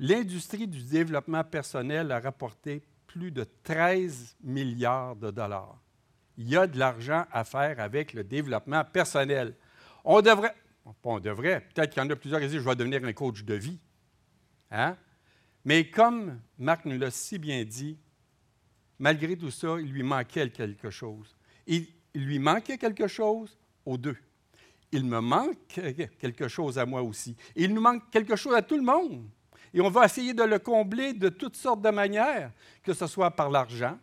l'industrie 0.00 0.66
du 0.66 0.82
développement 0.82 1.44
personnel 1.44 2.10
a 2.10 2.18
rapporté 2.18 2.82
plus 3.08 3.32
de 3.32 3.44
13 3.64 4.36
milliards 4.44 5.16
de 5.16 5.32
dollars. 5.32 5.82
Il 6.36 6.48
y 6.48 6.56
a 6.56 6.68
de 6.68 6.78
l'argent 6.78 7.26
à 7.32 7.42
faire 7.42 7.80
avec 7.80 8.12
le 8.12 8.22
développement 8.22 8.84
personnel. 8.84 9.56
On 10.04 10.20
devrait, 10.20 10.54
on 11.02 11.18
devrait, 11.18 11.66
peut-être 11.74 11.92
qu'il 11.92 12.02
y 12.02 12.06
en 12.06 12.10
a 12.10 12.14
plusieurs 12.14 12.40
qui 12.40 12.46
disent 12.46 12.60
je 12.60 12.68
vais 12.68 12.76
devenir 12.76 13.04
un 13.04 13.12
coach 13.12 13.42
de 13.42 13.54
vie. 13.54 13.80
Hein? 14.70 14.96
Mais 15.64 15.90
comme 15.90 16.40
Marc 16.58 16.84
nous 16.84 16.98
l'a 16.98 17.10
si 17.10 17.38
bien 17.38 17.64
dit, 17.64 17.98
malgré 18.98 19.36
tout 19.36 19.50
ça, 19.50 19.76
il 19.80 19.90
lui 19.90 20.04
manquait 20.04 20.50
quelque 20.50 20.90
chose. 20.90 21.36
Il, 21.66 21.88
il 22.14 22.24
lui 22.24 22.38
manquait 22.38 22.78
quelque 22.78 23.08
chose 23.08 23.58
aux 23.84 23.98
deux. 23.98 24.16
Il 24.92 25.04
me 25.04 25.20
manque 25.20 25.58
quelque 26.18 26.48
chose 26.48 26.78
à 26.78 26.86
moi 26.86 27.02
aussi. 27.02 27.36
Il 27.56 27.74
nous 27.74 27.80
manque 27.80 28.08
quelque 28.10 28.36
chose 28.36 28.54
à 28.54 28.62
tout 28.62 28.76
le 28.76 28.82
monde. 28.82 29.28
Et 29.74 29.80
on 29.80 29.90
va 29.90 30.04
essayer 30.04 30.34
de 30.34 30.42
le 30.42 30.58
combler 30.58 31.12
de 31.12 31.28
toutes 31.28 31.56
sortes 31.56 31.82
de 31.82 31.90
manières, 31.90 32.52
que 32.82 32.92
ce 32.94 33.06
soit 33.06 33.30
par 33.30 33.50
l'argent, 33.50 33.98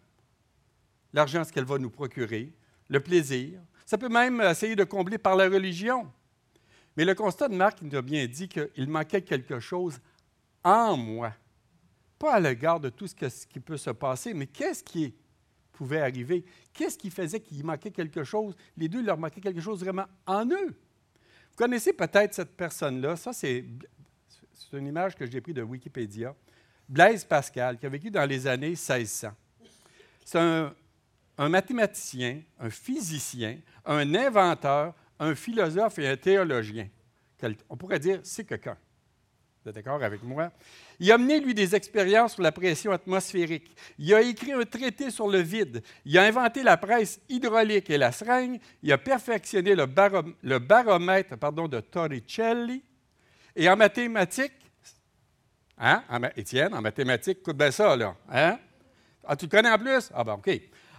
l'argent, 1.13 1.43
ce 1.43 1.51
qu'elle 1.51 1.65
va 1.65 1.77
nous 1.77 1.89
procurer, 1.89 2.53
le 2.87 2.99
plaisir. 2.99 3.59
Ça 3.85 3.97
peut 3.97 4.09
même 4.09 4.41
essayer 4.41 4.75
de 4.75 4.83
combler 4.83 5.17
par 5.17 5.35
la 5.35 5.45
religion. 5.45 6.11
Mais 6.97 7.05
le 7.05 7.15
constat 7.15 7.49
de 7.49 7.55
Marc 7.55 7.81
nous 7.81 7.95
a 7.95 8.01
bien 8.01 8.25
dit 8.25 8.47
qu'il 8.47 8.89
manquait 8.89 9.21
quelque 9.21 9.59
chose 9.59 9.99
en 10.63 10.95
moi. 10.95 11.33
Pas 12.17 12.35
à 12.35 12.39
l'égard 12.39 12.79
de 12.79 12.89
tout 12.89 13.07
ce, 13.07 13.15
qui 13.45 13.59
peut 13.59 13.77
se 13.77 13.89
passer, 13.89 14.33
mais 14.33 14.47
qu'est-ce 14.47 14.83
qui 14.83 15.13
pouvait 15.73 15.99
arriver? 15.99 16.45
Qu'est-ce 16.73 16.97
qui 16.97 17.09
faisait 17.09 17.41
qu'il 17.41 17.65
manquait 17.65 17.91
quelque 17.91 18.23
chose? 18.23 18.55
Les 18.77 18.87
deux, 18.87 19.01
leur 19.01 19.17
manquait 19.17 19.41
quelque 19.41 19.61
chose 19.61 19.81
vraiment 19.81 20.05
en 20.25 20.45
eux. 20.45 20.67
Vous 20.69 21.57
connaissez 21.57 21.93
peut-être 21.93 22.33
cette 22.33 22.55
personne-là. 22.55 23.15
Ça, 23.17 23.33
c'est 23.33 23.65
c'est 24.69 24.77
une 24.77 24.87
image 24.87 25.15
que 25.15 25.25
j'ai 25.25 25.41
prise 25.41 25.55
de 25.55 25.61
Wikipédia. 25.61 26.35
Blaise 26.87 27.23
Pascal, 27.23 27.77
qui 27.77 27.85
a 27.85 27.89
vécu 27.89 28.11
dans 28.11 28.25
les 28.25 28.47
années 28.47 28.69
1600. 28.69 29.31
C'est 30.23 30.39
un, 30.39 30.73
mathématicien, 31.49 32.41
un 32.59 32.69
physicien, 32.69 33.57
un 33.85 34.13
inventeur, 34.15 34.93
un 35.19 35.35
philosophe 35.35 35.99
et 35.99 36.07
un 36.07 36.17
théologien. 36.17 36.87
On 37.69 37.77
pourrait 37.77 37.99
dire, 37.99 38.19
c'est 38.23 38.45
quelqu'un. 38.45 38.77
Vous 39.63 39.69
êtes 39.69 39.75
d'accord 39.75 40.01
avec 40.03 40.21
moi? 40.23 40.51
Il 40.99 41.11
a 41.11 41.17
mené, 41.17 41.39
lui, 41.39 41.53
des 41.53 41.75
expériences 41.75 42.33
sur 42.33 42.43
la 42.43 42.51
pression 42.51 42.91
atmosphérique. 42.91 43.75
Il 43.97 44.13
a 44.13 44.21
écrit 44.21 44.53
un 44.53 44.63
traité 44.63 45.09
sur 45.09 45.27
le 45.27 45.39
vide. 45.39 45.83
Il 46.05 46.17
a 46.17 46.23
inventé 46.23 46.63
la 46.63 46.77
presse 46.77 47.19
hydraulique 47.29 47.89
et 47.89 47.97
la 47.97 48.11
seringue. 48.11 48.59
Il 48.83 48.91
a 48.91 48.97
perfectionné 48.97 49.75
le, 49.75 49.85
baromètre 50.59 51.35
de 51.35 51.79
Torricelli. 51.79 52.83
Et 53.55 53.69
en 53.69 53.77
mathématiques, 53.77 54.51
hein? 55.77 56.03
Étienne, 56.35 56.73
en 56.73 56.81
mathématiques, 56.81 57.39
écoute 57.39 57.57
bien 57.57 57.71
ça, 57.71 57.95
là. 57.95 58.15
Hein? 58.29 58.59
Ah, 59.23 59.35
tu 59.35 59.45
le 59.45 59.51
connais 59.51 59.71
en 59.71 59.77
plus? 59.77 60.09
Ah, 60.13 60.23
ben, 60.23 60.33
OK. 60.33 60.49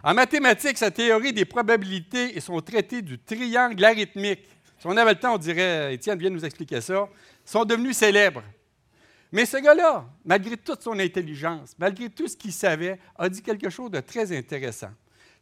En 0.03 0.15
mathématiques, 0.15 0.79
sa 0.79 0.91
théorie 0.91 1.33
des 1.33 1.45
probabilités 1.45 2.37
et 2.37 2.41
son 2.41 2.61
traité 2.61 3.03
du 3.03 3.19
triangle 3.19 3.85
arithmique, 3.85 4.49
si 4.79 4.87
on 4.87 4.97
avait 4.97 5.15
le 5.15 5.19
temps, 5.19 5.35
on 5.35 5.39
dirait, 5.39 5.95
Étienne 5.95 6.19
vient 6.19 6.31
nous 6.31 6.45
expliquer 6.45 6.81
ça, 6.81 7.09
sont 7.45 7.65
devenus 7.65 7.97
célèbres. 7.97 8.43
Mais 9.33 9.45
ce 9.45 9.57
gars-là, 9.57 10.07
malgré 10.25 10.57
toute 10.57 10.83
son 10.83 10.99
intelligence, 10.99 11.75
malgré 11.79 12.09
tout 12.09 12.29
ce 12.29 12.37
qu'il 12.37 12.53
savait, 12.53 12.99
a 13.17 13.29
dit 13.29 13.43
quelque 13.43 13.69
chose 13.69 13.91
de 13.91 14.01
très 14.01 14.37
intéressant. 14.37 14.91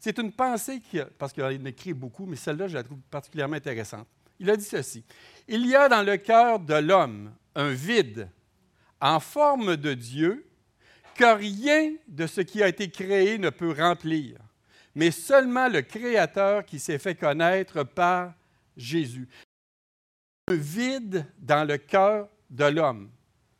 C'est 0.00 0.18
une 0.18 0.32
pensée 0.32 0.80
qui, 0.80 0.98
parce 1.18 1.32
qu'il 1.32 1.42
a 1.42 1.52
écrit 1.52 1.92
beaucoup, 1.92 2.26
mais 2.26 2.36
celle-là, 2.36 2.68
je 2.68 2.74
la 2.74 2.82
trouve 2.82 2.98
particulièrement 3.10 3.56
intéressante. 3.56 4.06
Il 4.38 4.50
a 4.50 4.56
dit 4.56 4.64
ceci. 4.64 5.04
Il 5.48 5.66
y 5.66 5.74
a 5.74 5.88
dans 5.88 6.02
le 6.02 6.16
cœur 6.16 6.58
de 6.60 6.74
l'homme 6.74 7.32
un 7.54 7.70
vide 7.70 8.28
en 9.00 9.20
forme 9.20 9.76
de 9.76 9.94
Dieu 9.94 10.46
que 11.14 11.36
rien 11.36 11.92
de 12.08 12.26
ce 12.26 12.40
qui 12.40 12.62
a 12.62 12.68
été 12.68 12.90
créé 12.90 13.38
ne 13.38 13.50
peut 13.50 13.72
remplir, 13.72 14.38
mais 14.94 15.10
seulement 15.10 15.68
le 15.68 15.82
Créateur 15.82 16.64
qui 16.64 16.78
s'est 16.78 16.98
fait 16.98 17.14
connaître 17.14 17.84
par 17.84 18.34
Jésus. 18.76 19.28
Un 20.48 20.54
vide 20.54 21.26
dans 21.38 21.66
le 21.66 21.78
cœur 21.78 22.28
de 22.50 22.64
l'homme. 22.64 23.10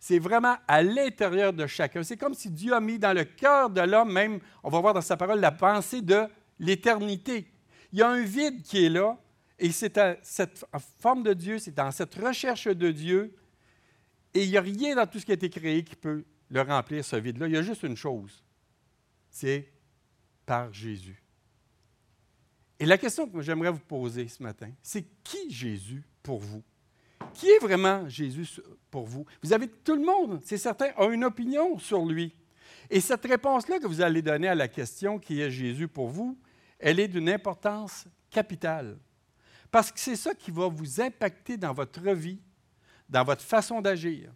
C'est 0.01 0.19
vraiment 0.19 0.57
à 0.69 0.83
l'intérieur 0.83 1.53
de 1.53 1.67
chacun. 1.67 2.03
C'est 2.03 2.19
comme 2.19 2.35
si 2.35 2.51
Dieu 2.51 2.75
a 2.75 2.81
mis 2.81 2.99
dans 2.99 3.15
le 3.15 3.25
cœur 3.25 3.71
de 3.71 3.81
l'homme, 3.81 4.13
même, 4.13 4.39
on 4.63 4.69
va 4.69 4.81
voir 4.81 4.93
dans 4.93 5.01
sa 5.01 5.17
parole, 5.17 5.41
la 5.41 5.53
pensée 5.53 6.03
de 6.03 6.27
l'éternité. 6.59 7.51
Il 7.93 8.01
y 8.01 8.03
a 8.03 8.11
un 8.11 8.23
vide 8.23 8.63
qui 8.63 8.85
est 8.85 8.91
là, 8.91 9.17
et 9.59 9.71
c'est 9.73 9.99
cette 10.23 10.65
forme 11.01 11.23
de 11.23 11.33
Dieu, 11.33 11.59
c'est 11.59 11.75
dans 11.75 11.91
cette 11.91 12.15
recherche 12.15 12.67
de 12.67 12.91
Dieu, 12.91 13.35
et 14.35 14.45
il 14.45 14.51
n'y 14.51 14.57
a 14.57 14.61
rien 14.61 14.97
dans 14.97 15.07
tout 15.07 15.21
ce 15.21 15.27
qui 15.27 15.31
a 15.31 15.35
été 15.35 15.49
créé 15.49 15.85
qui 15.85 15.97
peut 15.97 16.25
le 16.51 16.61
remplir, 16.61 17.05
ce 17.05 17.17
vide-là. 17.17 17.47
Il 17.47 17.55
y 17.55 17.57
a 17.57 17.63
juste 17.63 17.85
une 17.85 17.97
chose, 17.97 18.43
c'est 19.31 19.73
par 20.45 20.73
Jésus. 20.73 21.23
Et 22.81 22.87
la 22.87 22.99
question 22.99 23.29
que 23.29 23.41
j'aimerais 23.41 23.71
vous 23.71 23.79
poser 23.79 24.27
ce 24.27 24.43
matin, 24.43 24.71
c'est 24.83 25.05
qui 25.23 25.51
Jésus 25.51 26.05
pour 26.23 26.41
vous? 26.41 26.63
Qui 27.33 27.49
est 27.49 27.61
vraiment 27.61 28.09
Jésus 28.09 28.61
pour 28.91 29.07
vous? 29.07 29.25
Vous 29.43 29.53
avez 29.53 29.69
tout 29.69 29.95
le 29.95 30.05
monde, 30.05 30.41
c'est 30.45 30.59
certain, 30.59 30.91
a 30.97 31.07
une 31.07 31.25
opinion 31.25 31.79
sur 31.79 32.05
lui. 32.05 32.35
Et 32.91 33.01
cette 33.01 33.25
réponse-là 33.25 33.79
que 33.79 33.87
vous 33.87 34.01
allez 34.01 34.21
donner 34.21 34.49
à 34.49 34.55
la 34.55 34.69
question 34.69 35.19
qui 35.19 35.41
est 35.41 35.51
Jésus 35.51 35.89
pour 35.89 36.09
vous, 36.09 36.39
elle 36.79 37.01
est 37.01 37.09
d'une 37.09 37.31
importance 37.31 38.07
capitale. 38.29 38.99
Parce 39.75 39.91
que 39.91 39.99
c'est 39.99 40.15
ça 40.15 40.33
qui 40.37 40.53
va 40.53 40.69
vous 40.69 41.01
impacter 41.01 41.57
dans 41.57 41.73
votre 41.73 42.01
vie, 42.13 42.39
dans 43.09 43.25
votre 43.25 43.43
façon 43.43 43.81
d'agir. 43.81 44.31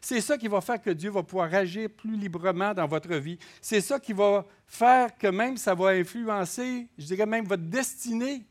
C'est 0.00 0.20
ça 0.20 0.38
qui 0.38 0.46
va 0.46 0.60
faire 0.60 0.80
que 0.80 0.90
Dieu 0.90 1.10
va 1.10 1.24
pouvoir 1.24 1.52
agir 1.52 1.90
plus 1.90 2.16
librement 2.16 2.72
dans 2.72 2.86
votre 2.86 3.16
vie. 3.16 3.36
C'est 3.60 3.80
ça 3.80 3.98
qui 3.98 4.12
va 4.12 4.46
faire 4.64 5.18
que 5.18 5.26
même 5.26 5.56
ça 5.56 5.74
va 5.74 5.88
influencer, 5.88 6.86
je 6.96 7.04
dirais 7.04 7.26
même 7.26 7.46
votre 7.46 7.64
destinée 7.64 8.46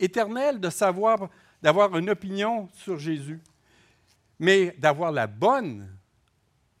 éternelle 0.00 0.58
de 0.58 0.70
savoir, 0.70 1.28
d'avoir 1.60 1.94
une 1.98 2.08
opinion 2.08 2.66
sur 2.72 2.98
Jésus. 2.98 3.42
Mais 4.38 4.74
d'avoir 4.78 5.12
la 5.12 5.26
bonne 5.26 5.86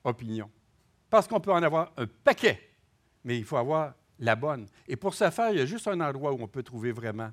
opinion. 0.02 0.50
Parce 1.10 1.28
qu'on 1.28 1.40
peut 1.40 1.52
en 1.52 1.62
avoir 1.62 1.92
un 1.98 2.06
paquet, 2.06 2.58
mais 3.22 3.36
il 3.36 3.44
faut 3.44 3.58
avoir 3.58 3.92
la 4.18 4.34
bonne. 4.34 4.66
Et 4.88 4.96
pour 4.96 5.12
ce 5.12 5.28
faire, 5.28 5.50
il 5.50 5.58
y 5.58 5.60
a 5.60 5.66
juste 5.66 5.88
un 5.88 6.00
endroit 6.00 6.32
où 6.32 6.42
on 6.42 6.48
peut 6.48 6.62
trouver 6.62 6.90
vraiment 6.90 7.30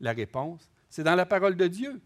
la 0.00 0.12
réponse, 0.12 0.68
c'est 0.94 1.02
dans 1.02 1.16
la 1.16 1.26
parole 1.26 1.56
de 1.56 1.66
Dieu. 1.66 2.00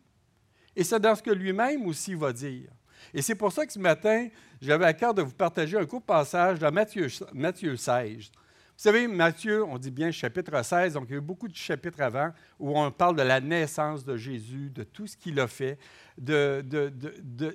Et 0.74 0.82
c'est 0.82 0.98
dans 0.98 1.14
ce 1.14 1.22
que 1.22 1.30
lui-même 1.30 1.84
aussi 1.84 2.14
va 2.14 2.32
dire. 2.32 2.70
Et 3.12 3.20
c'est 3.20 3.34
pour 3.34 3.52
ça 3.52 3.66
que 3.66 3.72
ce 3.74 3.78
matin, 3.78 4.28
j'avais 4.62 4.86
à 4.86 4.94
cœur 4.94 5.12
de 5.12 5.20
vous 5.20 5.34
partager 5.34 5.76
un 5.76 5.84
court 5.84 6.00
passage 6.00 6.58
de 6.58 6.66
Matthieu, 6.70 7.06
Matthieu 7.34 7.76
16. 7.76 8.30
Vous 8.30 8.30
savez, 8.76 9.06
Matthieu, 9.06 9.62
on 9.62 9.76
dit 9.76 9.90
bien 9.90 10.10
chapitre 10.10 10.64
16, 10.64 10.94
donc 10.94 11.04
il 11.08 11.12
y 11.12 11.14
a 11.16 11.18
eu 11.18 11.20
beaucoup 11.20 11.48
de 11.48 11.54
chapitres 11.54 12.00
avant 12.00 12.30
où 12.58 12.78
on 12.78 12.90
parle 12.90 13.16
de 13.16 13.22
la 13.22 13.42
naissance 13.42 14.06
de 14.06 14.16
Jésus, 14.16 14.70
de 14.70 14.84
tout 14.84 15.06
ce 15.06 15.18
qu'il 15.18 15.38
a 15.38 15.48
fait, 15.48 15.78
de, 16.16 16.64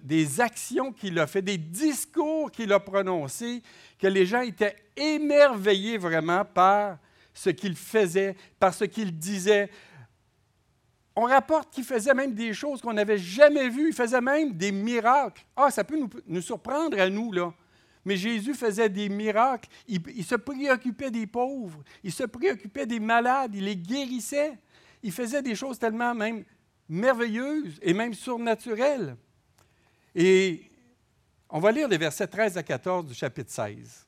des 0.03 0.39
actions 0.39 0.93
qu'il 0.93 1.17
a 1.17 1.25
fait, 1.25 1.41
des 1.41 1.57
discours 1.57 2.51
qu'il 2.51 2.71
a 2.71 2.79
prononcés, 2.79 3.63
que 3.97 4.05
les 4.05 4.27
gens 4.27 4.41
étaient 4.41 4.75
émerveillés 4.95 5.97
vraiment 5.97 6.45
par 6.45 6.99
ce 7.33 7.49
qu'il 7.49 7.75
faisait, 7.75 8.35
par 8.59 8.71
ce 8.71 8.85
qu'il 8.85 9.17
disait. 9.17 9.71
On 11.15 11.23
rapporte 11.23 11.71
qu'il 11.71 11.83
faisait 11.83 12.13
même 12.13 12.33
des 12.33 12.53
choses 12.53 12.81
qu'on 12.81 12.93
n'avait 12.93 13.17
jamais 13.17 13.69
vues. 13.69 13.89
Il 13.89 13.93
faisait 13.93 14.21
même 14.21 14.53
des 14.53 14.71
miracles. 14.71 15.45
Ah, 15.55 15.69
ça 15.69 15.83
peut 15.83 15.99
nous, 16.27 16.41
surprendre 16.41 16.99
à 16.99 17.09
nous, 17.09 17.31
là. 17.31 17.53
Mais 18.05 18.17
Jésus 18.17 18.53
faisait 18.53 18.89
des 18.89 19.09
miracles. 19.09 19.69
Il, 19.87 20.01
il, 20.15 20.25
se 20.25 20.35
préoccupait 20.35 21.11
des 21.11 21.27
pauvres. 21.27 21.83
Il 22.03 22.11
se 22.11 22.23
préoccupait 22.23 22.85
des 22.85 22.99
malades. 22.99 23.53
Il 23.55 23.65
les 23.65 23.75
guérissait. 23.75 24.57
Il 25.03 25.11
faisait 25.11 25.41
des 25.41 25.55
choses 25.55 25.77
tellement 25.77 26.15
même 26.15 26.43
merveilleuses 26.89 27.79
et 27.81 27.93
même 27.93 28.13
surnaturelles. 28.13 29.15
Et 30.15 30.69
on 31.49 31.59
va 31.59 31.71
lire 31.71 31.87
les 31.87 31.97
versets 31.97 32.27
13 32.27 32.57
à 32.57 32.63
14 32.63 33.05
du 33.05 33.13
chapitre 33.13 33.51
16. 33.51 34.07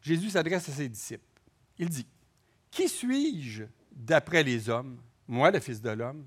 Jésus 0.00 0.30
s'adresse 0.30 0.68
à 0.68 0.72
ses 0.72 0.88
disciples. 0.88 1.24
Il 1.78 1.88
dit, 1.88 2.06
Qui 2.70 2.88
suis-je 2.88 3.64
d'après 3.96 4.42
les 4.42 4.68
hommes, 4.68 4.98
moi 5.26 5.50
le 5.50 5.58
Fils 5.58 5.80
de 5.80 5.90
l'homme? 5.90 6.26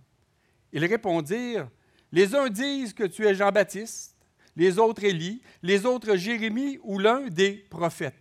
Ils 0.74 0.86
répondirent, 0.86 1.70
les 2.12 2.36
uns 2.36 2.50
disent 2.50 2.94
que 2.94 3.04
tu 3.04 3.26
es 3.26 3.36
Jean-Baptiste, 3.36 4.16
les 4.56 4.78
autres 4.80 5.04
Élie, 5.04 5.42
les 5.62 5.86
autres 5.86 6.16
Jérémie 6.16 6.80
ou 6.84 7.00
l'un 7.00 7.28
des 7.28 7.52
prophètes. 7.70 8.16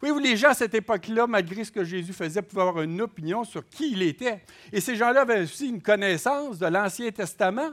Voyez-vous, 0.00 0.20
les 0.20 0.36
gens 0.36 0.50
à 0.50 0.54
cette 0.54 0.74
époque-là, 0.74 1.26
malgré 1.26 1.62
ce 1.62 1.70
que 1.70 1.84
Jésus 1.84 2.14
faisait, 2.14 2.40
pouvaient 2.40 2.62
avoir 2.62 2.82
une 2.82 3.02
opinion 3.02 3.44
sur 3.44 3.68
qui 3.68 3.92
il 3.92 4.02
était. 4.02 4.42
Et 4.72 4.80
ces 4.80 4.96
gens-là 4.96 5.22
avaient 5.22 5.42
aussi 5.42 5.68
une 5.68 5.82
connaissance 5.82 6.58
de 6.58 6.66
l'Ancien 6.66 7.10
Testament, 7.10 7.72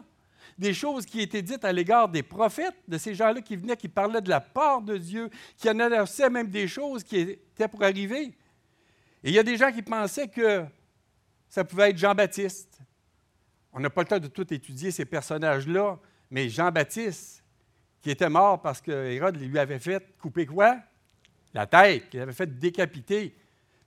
des 0.57 0.73
choses 0.73 1.05
qui 1.05 1.21
étaient 1.21 1.41
dites 1.41 1.63
à 1.63 1.71
l'égard 1.71 2.09
des 2.09 2.23
prophètes, 2.23 2.75
de 2.87 2.97
ces 2.97 3.15
gens-là 3.15 3.41
qui 3.41 3.55
venaient, 3.55 3.77
qui 3.77 3.87
parlaient 3.87 4.21
de 4.21 4.29
la 4.29 4.41
part 4.41 4.81
de 4.81 4.97
Dieu, 4.97 5.29
qui 5.55 5.69
annonçaient 5.69 6.29
même 6.29 6.49
des 6.49 6.67
choses 6.67 7.03
qui 7.03 7.17
étaient 7.17 7.69
pour 7.69 7.83
arriver. 7.83 8.33
Et 9.23 9.29
il 9.29 9.31
y 9.31 9.39
a 9.39 9.43
des 9.43 9.55
gens 9.55 9.71
qui 9.71 9.81
pensaient 9.81 10.27
que 10.27 10.65
ça 11.49 11.63
pouvait 11.63 11.89
être 11.89 11.97
Jean-Baptiste. 11.97 12.79
on 13.73 13.79
n'a 13.79 13.89
pas 13.89 14.01
le 14.01 14.07
temps 14.07 14.19
de 14.19 14.27
tout 14.27 14.53
étudier 14.53 14.91
ces 14.91 15.05
personnages-là, 15.05 15.99
mais 16.29 16.49
Jean-Baptiste, 16.49 17.43
qui 18.01 18.11
était 18.11 18.29
mort 18.29 18.61
parce 18.61 18.81
que 18.81 18.91
Hérode 18.91 19.37
lui 19.37 19.57
avait 19.59 19.79
fait 19.79 20.15
couper 20.19 20.45
quoi? 20.45 20.77
La 21.53 21.65
tête, 21.65 22.09
qu'il 22.09 22.19
avait 22.19 22.33
fait 22.33 22.59
décapiter. 22.59 23.35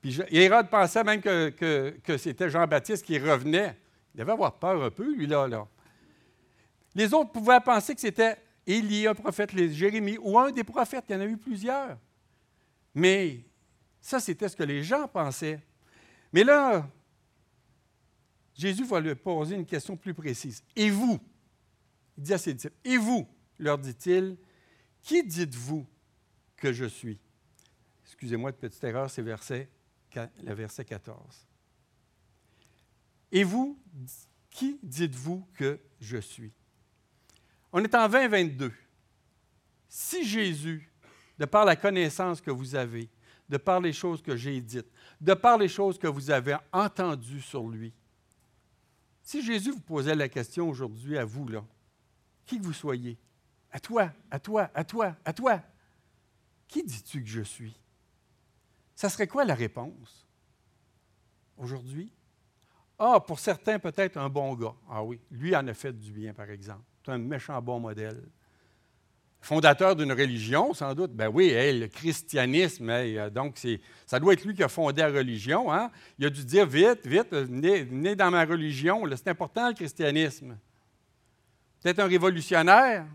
Puis 0.01 0.21
Hérode 0.31 0.69
pensait 0.69 1.05
même 1.05 1.21
que, 1.21 1.95
c'était 2.19 2.49
Jean-Baptiste 2.49 3.05
qui 3.05 3.19
revenait. 3.19 3.77
Il 4.15 4.21
devait 4.21 4.33
avoir 4.33 4.59
peur 4.59 4.83
un 4.83 4.91
peu, 4.91 5.15
lui-là. 5.15 5.47
Là. 5.47 5.67
Les 6.95 7.13
autres 7.15 7.31
pouvaient 7.31 7.61
penser 7.61 7.95
que 7.95 8.01
c'était 8.01 8.37
Élie, 8.67 9.07
un 9.07 9.15
prophète, 9.15 9.57
Jérémie, 9.73 10.19
ou 10.21 10.39
un 10.39 10.51
des 10.51 10.65
prophètes. 10.65 11.05
Il 11.09 11.13
y 11.13 11.17
en 11.17 11.21
a 11.21 11.27
eu 11.27 11.37
plusieurs. 11.37 11.97
Mais 12.95 13.41
ça, 14.01 14.19
c'était 14.19 14.49
ce 14.49 14.57
que 14.57 14.63
les 14.63 14.83
gens 14.83 15.07
pensaient. 15.07 15.61
Mais 16.33 16.45
là, 16.45 16.89
Jésus 18.61 18.85
va 18.85 19.01
lui 19.01 19.15
poser 19.15 19.57
une 19.57 19.65
question 19.65 19.97
plus 19.97 20.13
précise. 20.13 20.63
Et 20.77 20.91
vous? 20.91 21.19
Il 22.19 22.25
dit 22.25 22.35
à 22.35 22.39
ses 22.39 22.53
disciples, 22.53 22.77
et 22.85 22.99
vous, 22.99 23.27
leur 23.59 23.79
dit-il, 23.79 24.37
qui 25.01 25.25
dites-vous 25.25 25.87
que 26.59 26.71
je 26.71 26.85
suis? 26.85 27.19
Excusez-moi 28.05 28.53
de 28.53 28.59
petite 28.59 28.85
erreur, 28.85 29.09
c'est 29.09 29.23
le 29.23 30.55
verset 30.55 30.85
14. 30.85 31.47
Et 33.33 33.45
vous, 33.45 33.79
qui 34.51 34.79
dites-vous 34.83 35.49
que 35.55 35.81
je 35.99 36.19
suis? 36.19 36.53
On 37.73 37.83
est 37.83 37.95
en 37.95 38.11
2022. 38.11 38.75
Si 39.89 40.23
Jésus, 40.23 40.93
de 41.39 41.47
par 41.47 41.65
la 41.65 41.77
connaissance 41.77 42.43
que 42.43 42.51
vous 42.51 42.75
avez, 42.75 43.09
de 43.49 43.57
par 43.57 43.81
les 43.81 43.95
choses 43.95 44.21
que 44.21 44.37
j'ai 44.37 44.61
dites, 44.61 44.93
de 45.19 45.33
par 45.33 45.57
les 45.57 45.69
choses 45.69 45.99
que 45.99 46.09
vous 46.09 46.31
avez 46.31 46.59
entendues 46.73 47.41
sur 47.41 47.67
lui, 47.67 47.95
si 49.31 49.43
Jésus 49.43 49.71
vous 49.71 49.81
posait 49.81 50.17
la 50.17 50.29
question 50.29 50.69
aujourd'hui 50.69 51.17
à 51.17 51.25
vous, 51.25 51.47
là, 51.47 51.65
qui 52.47 52.59
que 52.59 52.65
vous 52.65 52.73
soyez, 52.73 53.17
à 53.71 53.79
toi, 53.79 54.11
à 54.29 54.41
toi, 54.41 54.69
à 54.75 54.83
toi, 54.83 55.17
à 55.25 55.33
toi, 55.33 55.63
qui 56.67 56.83
dis-tu 56.83 57.23
que 57.23 57.29
je 57.29 57.43
suis? 57.43 57.79
Ça 58.97 59.09
serait 59.09 59.29
quoi 59.29 59.45
la 59.45 59.55
réponse 59.55 60.27
aujourd'hui? 61.57 62.13
Ah, 62.99 63.21
pour 63.21 63.39
certains, 63.39 63.79
peut-être 63.79 64.17
un 64.17 64.29
bon 64.29 64.53
gars. 64.57 64.75
Ah 64.89 65.05
oui, 65.05 65.21
lui 65.31 65.55
en 65.55 65.65
a 65.69 65.75
fait 65.75 65.93
du 65.93 66.11
bien, 66.11 66.35
par 66.35 66.51
exemple. 66.51 66.83
C'est 67.07 67.13
un 67.13 67.19
méchant 67.19 67.63
bon 67.63 67.79
modèle. 67.79 68.29
Fondateur 69.41 69.97
d'une 69.97 70.13
religion, 70.13 70.75
sans 70.75 70.95
doute. 70.95 71.13
Ben 71.13 71.29
oui, 71.29 71.51
le 71.55 71.87
christianisme, 71.87 72.91
euh, 72.91 73.31
donc 73.31 73.59
ça 74.07 74.21
doit 74.21 74.35
être 74.35 74.45
lui 74.45 74.55
qui 74.55 74.63
a 74.63 74.69
fondé 74.69 75.01
la 75.01 75.09
religion. 75.09 75.73
Hein? 75.73 75.91
Il 76.19 76.27
a 76.27 76.31
dû 76.31 76.45
dire 76.45 76.67
vite, 76.67 77.07
vite, 77.07 77.33
venez, 77.33 78.15
dans 78.15 78.31
ma 78.31 78.45
religion. 78.45 79.03
C'est 79.17 79.29
important 79.29 79.69
le 79.69 79.75
christianisme. 79.75 80.59
Peut-être 81.83 82.01
un 82.01 82.07
révolutionnaire, 82.07 83.07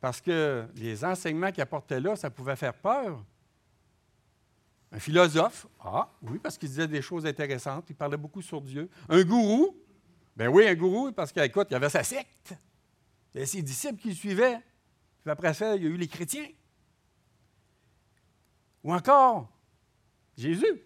parce 0.00 0.20
que 0.20 0.64
les 0.74 1.04
enseignements 1.04 1.52
qu'il 1.52 1.62
apportait 1.62 2.00
là, 2.00 2.16
ça 2.16 2.28
pouvait 2.28 2.56
faire 2.56 2.74
peur. 2.74 3.22
Un 4.90 4.98
philosophe, 4.98 5.68
ah 5.78 6.10
oui, 6.22 6.40
parce 6.42 6.58
qu'il 6.58 6.68
disait 6.68 6.88
des 6.88 7.02
choses 7.02 7.24
intéressantes, 7.24 7.84
il 7.88 7.94
parlait 7.94 8.16
beaucoup 8.16 8.42
sur 8.42 8.60
Dieu. 8.60 8.90
Un 9.08 9.22
gourou, 9.22 9.76
ben 10.36 10.48
oui, 10.48 10.66
un 10.66 10.74
gourou, 10.74 11.12
parce 11.12 11.30
qu'écoute, 11.30 11.68
il 11.70 11.74
y 11.74 11.76
avait 11.76 11.88
sa 11.88 12.02
secte. 12.02 12.54
Il 13.32 13.36
y 13.36 13.38
avait 13.38 13.46
ses 13.46 13.62
disciples 13.62 14.00
qui 14.00 14.08
le 14.08 14.14
suivaient. 14.14 14.58
Puis 15.22 15.30
après 15.30 15.54
ça, 15.54 15.76
il 15.76 15.82
y 15.82 15.86
a 15.86 15.90
eu 15.90 15.96
les 15.96 16.08
chrétiens. 16.08 16.48
Ou 18.82 18.94
encore, 18.94 19.50
Jésus. 20.36 20.80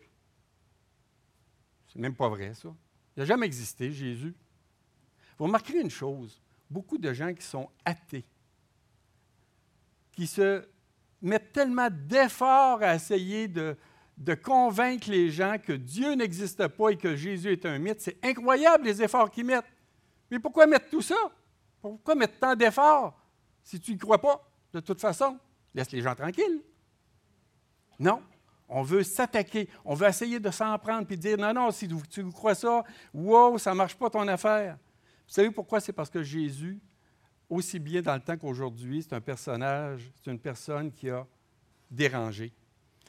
C'est 1.88 1.98
même 1.98 2.14
pas 2.14 2.28
vrai, 2.28 2.54
ça. 2.54 2.74
Il 3.16 3.20
n'a 3.20 3.26
jamais 3.26 3.46
existé, 3.46 3.92
Jésus. 3.92 4.34
Vous 5.38 5.44
remarquerez 5.44 5.80
une 5.80 5.90
chose 5.90 6.40
beaucoup 6.70 6.98
de 6.98 7.12
gens 7.12 7.32
qui 7.32 7.44
sont 7.44 7.68
athées, 7.84 8.24
qui 10.12 10.26
se 10.26 10.66
mettent 11.22 11.52
tellement 11.52 11.88
d'efforts 11.90 12.82
à 12.82 12.96
essayer 12.96 13.48
de, 13.48 13.76
de 14.16 14.34
convaincre 14.34 15.10
les 15.10 15.30
gens 15.30 15.56
que 15.62 15.72
Dieu 15.72 16.14
n'existe 16.14 16.66
pas 16.68 16.90
et 16.90 16.96
que 16.96 17.14
Jésus 17.14 17.52
est 17.52 17.64
un 17.64 17.78
mythe. 17.78 18.00
C'est 18.00 18.24
incroyable 18.24 18.84
les 18.84 19.02
efforts 19.02 19.30
qu'ils 19.30 19.46
mettent. 19.46 19.64
Mais 20.30 20.38
pourquoi 20.38 20.66
mettre 20.66 20.90
tout 20.90 21.02
ça? 21.02 21.16
Pourquoi 21.80 22.14
mettre 22.14 22.38
tant 22.38 22.56
d'efforts? 22.56 23.16
Si 23.64 23.80
tu 23.80 23.92
n'y 23.92 23.98
crois 23.98 24.20
pas? 24.20 24.48
De 24.72 24.80
toute 24.80 25.00
façon, 25.00 25.38
laisse 25.74 25.90
les 25.90 26.02
gens 26.02 26.14
tranquilles. 26.14 26.62
Non. 27.98 28.22
On 28.68 28.82
veut 28.82 29.02
s'attaquer. 29.02 29.68
On 29.84 29.94
veut 29.94 30.06
essayer 30.06 30.38
de 30.38 30.50
s'en 30.50 30.78
prendre 30.78 31.06
puis 31.06 31.16
dire 31.16 31.36
non, 31.38 31.52
non, 31.52 31.70
si 31.70 31.88
tu 32.10 32.30
crois 32.30 32.54
ça, 32.54 32.84
wow, 33.12 33.58
ça 33.58 33.70
ne 33.70 33.76
marche 33.76 33.96
pas 33.96 34.10
ton 34.10 34.26
affaire. 34.28 34.78
Vous 35.26 35.34
savez 35.34 35.50
pourquoi? 35.50 35.80
C'est 35.80 35.92
parce 35.92 36.10
que 36.10 36.22
Jésus, 36.22 36.80
aussi 37.48 37.78
bien 37.78 38.02
dans 38.02 38.14
le 38.14 38.20
temps 38.20 38.36
qu'aujourd'hui, 38.36 39.02
c'est 39.02 39.14
un 39.14 39.20
personnage, 39.20 40.10
c'est 40.16 40.30
une 40.30 40.38
personne 40.38 40.92
qui 40.92 41.10
a 41.10 41.26
dérangé. 41.90 42.52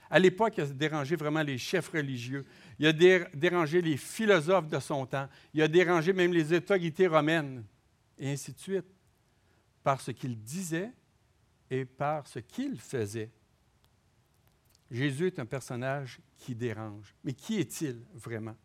À 0.10 0.20
l'époque, 0.20 0.54
il 0.58 0.64
a 0.64 0.68
dérangé 0.68 1.16
vraiment 1.16 1.42
les 1.42 1.58
chefs 1.58 1.90
religieux. 1.90 2.46
Il 2.78 2.86
a 2.86 2.94
dérangé 2.94 3.82
les 3.82 3.98
philosophes 3.98 4.68
de 4.68 4.80
son 4.80 5.06
temps. 5.06 5.28
Il 5.54 5.62
a 5.62 5.68
dérangé 5.68 6.14
même 6.14 6.32
les 6.32 6.54
autorités 6.54 7.08
romaines, 7.08 7.64
et 8.18 8.32
ainsi 8.32 8.54
de 8.54 8.60
suite, 8.60 8.86
par 9.86 10.02
ce 10.02 10.10
qu'il 10.10 10.42
disait 10.42 10.92
et 11.70 11.86
par 11.86 12.26
ce 12.26 12.40
qu'il 12.40 12.80
faisait. 12.82 13.30
Jésus 14.90 15.28
est 15.28 15.38
un 15.38 15.46
personnage 15.46 16.20
qui 16.40 16.56
dérange. 16.56 17.14
Mais 17.24 17.34
qui 17.34 17.60
est-il 17.60 18.04
vraiment? 18.16 18.56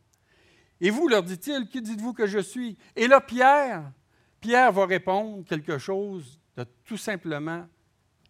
Et 0.80 0.88
vous, 0.88 1.08
leur 1.08 1.22
dit-il, 1.22 1.68
qui 1.68 1.82
dites-vous 1.82 2.14
que 2.14 2.26
je 2.26 2.38
suis? 2.38 2.78
Et 2.96 3.06
là, 3.06 3.20
Pierre, 3.20 3.92
Pierre 4.40 4.72
va 4.72 4.86
répondre 4.86 5.44
quelque 5.44 5.76
chose 5.76 6.40
de 6.56 6.64
tout 6.86 6.96
simplement 6.96 7.68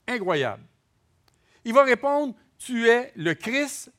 incroyable. 0.08 0.64
Il 1.64 1.72
va 1.72 1.84
répondre, 1.84 2.34
tu 2.58 2.88
es 2.88 3.12
le 3.14 3.34
Christ, 3.34 3.92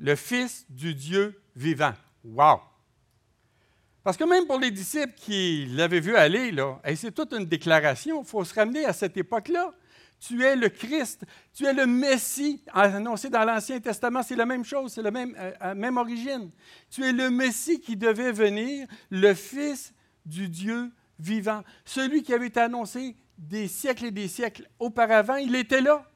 le 0.00 0.16
Fils 0.16 0.66
du 0.68 0.96
Dieu 0.96 1.40
vivant. 1.54 1.94
Wow! 2.24 2.58
Parce 4.06 4.16
que 4.16 4.22
même 4.22 4.46
pour 4.46 4.60
les 4.60 4.70
disciples 4.70 5.14
qui 5.16 5.66
l'avaient 5.66 5.98
vu 5.98 6.14
aller, 6.14 6.52
là, 6.52 6.78
c'est 6.94 7.12
toute 7.12 7.32
une 7.32 7.44
déclaration. 7.44 8.22
Il 8.22 8.24
faut 8.24 8.44
se 8.44 8.54
ramener 8.54 8.84
à 8.84 8.92
cette 8.92 9.16
époque-là. 9.16 9.72
Tu 10.20 10.44
es 10.44 10.54
le 10.54 10.68
Christ, 10.68 11.24
tu 11.52 11.66
es 11.66 11.72
le 11.72 11.88
Messie, 11.88 12.62
annoncé 12.72 13.30
dans 13.30 13.42
l'Ancien 13.42 13.80
Testament, 13.80 14.22
c'est 14.22 14.36
la 14.36 14.46
même 14.46 14.64
chose, 14.64 14.92
c'est 14.92 15.02
la 15.02 15.10
même, 15.10 15.34
euh, 15.36 15.74
même 15.74 15.96
origine. 15.96 16.52
Tu 16.88 17.02
es 17.02 17.12
le 17.12 17.30
Messie 17.30 17.80
qui 17.80 17.96
devait 17.96 18.30
venir, 18.30 18.86
le 19.10 19.34
Fils 19.34 19.92
du 20.24 20.48
Dieu 20.48 20.92
vivant. 21.18 21.64
Celui 21.84 22.22
qui 22.22 22.32
avait 22.32 22.46
été 22.46 22.60
annoncé 22.60 23.16
des 23.36 23.66
siècles 23.66 24.04
et 24.04 24.12
des 24.12 24.28
siècles 24.28 24.68
auparavant, 24.78 25.34
il 25.34 25.56
était 25.56 25.80
là. 25.80 26.08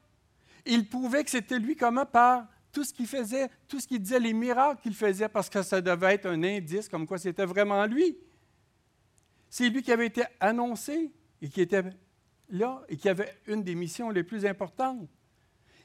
Il 0.65 0.87
prouvait 0.87 1.25
que 1.25 1.29
c'était 1.29 1.59
lui 1.59 1.75
comment? 1.75 2.05
Par 2.05 2.45
tout 2.71 2.83
ce 2.83 2.93
qu'il 2.93 3.07
faisait, 3.07 3.49
tout 3.67 3.79
ce 3.79 3.87
qu'il 3.87 4.01
disait, 4.01 4.19
les 4.19 4.33
miracles 4.33 4.81
qu'il 4.81 4.95
faisait, 4.95 5.29
parce 5.29 5.49
que 5.49 5.61
ça 5.61 5.81
devait 5.81 6.15
être 6.15 6.27
un 6.27 6.43
indice 6.43 6.87
comme 6.87 7.05
quoi 7.05 7.17
c'était 7.17 7.45
vraiment 7.45 7.85
lui. 7.85 8.17
C'est 9.49 9.69
lui 9.69 9.81
qui 9.81 9.91
avait 9.91 10.07
été 10.07 10.23
annoncé 10.39 11.11
et 11.41 11.49
qui 11.49 11.61
était 11.61 11.83
là 12.49 12.81
et 12.87 12.97
qui 12.97 13.09
avait 13.09 13.37
une 13.47 13.63
des 13.63 13.75
missions 13.75 14.09
les 14.09 14.23
plus 14.23 14.45
importantes. 14.45 15.09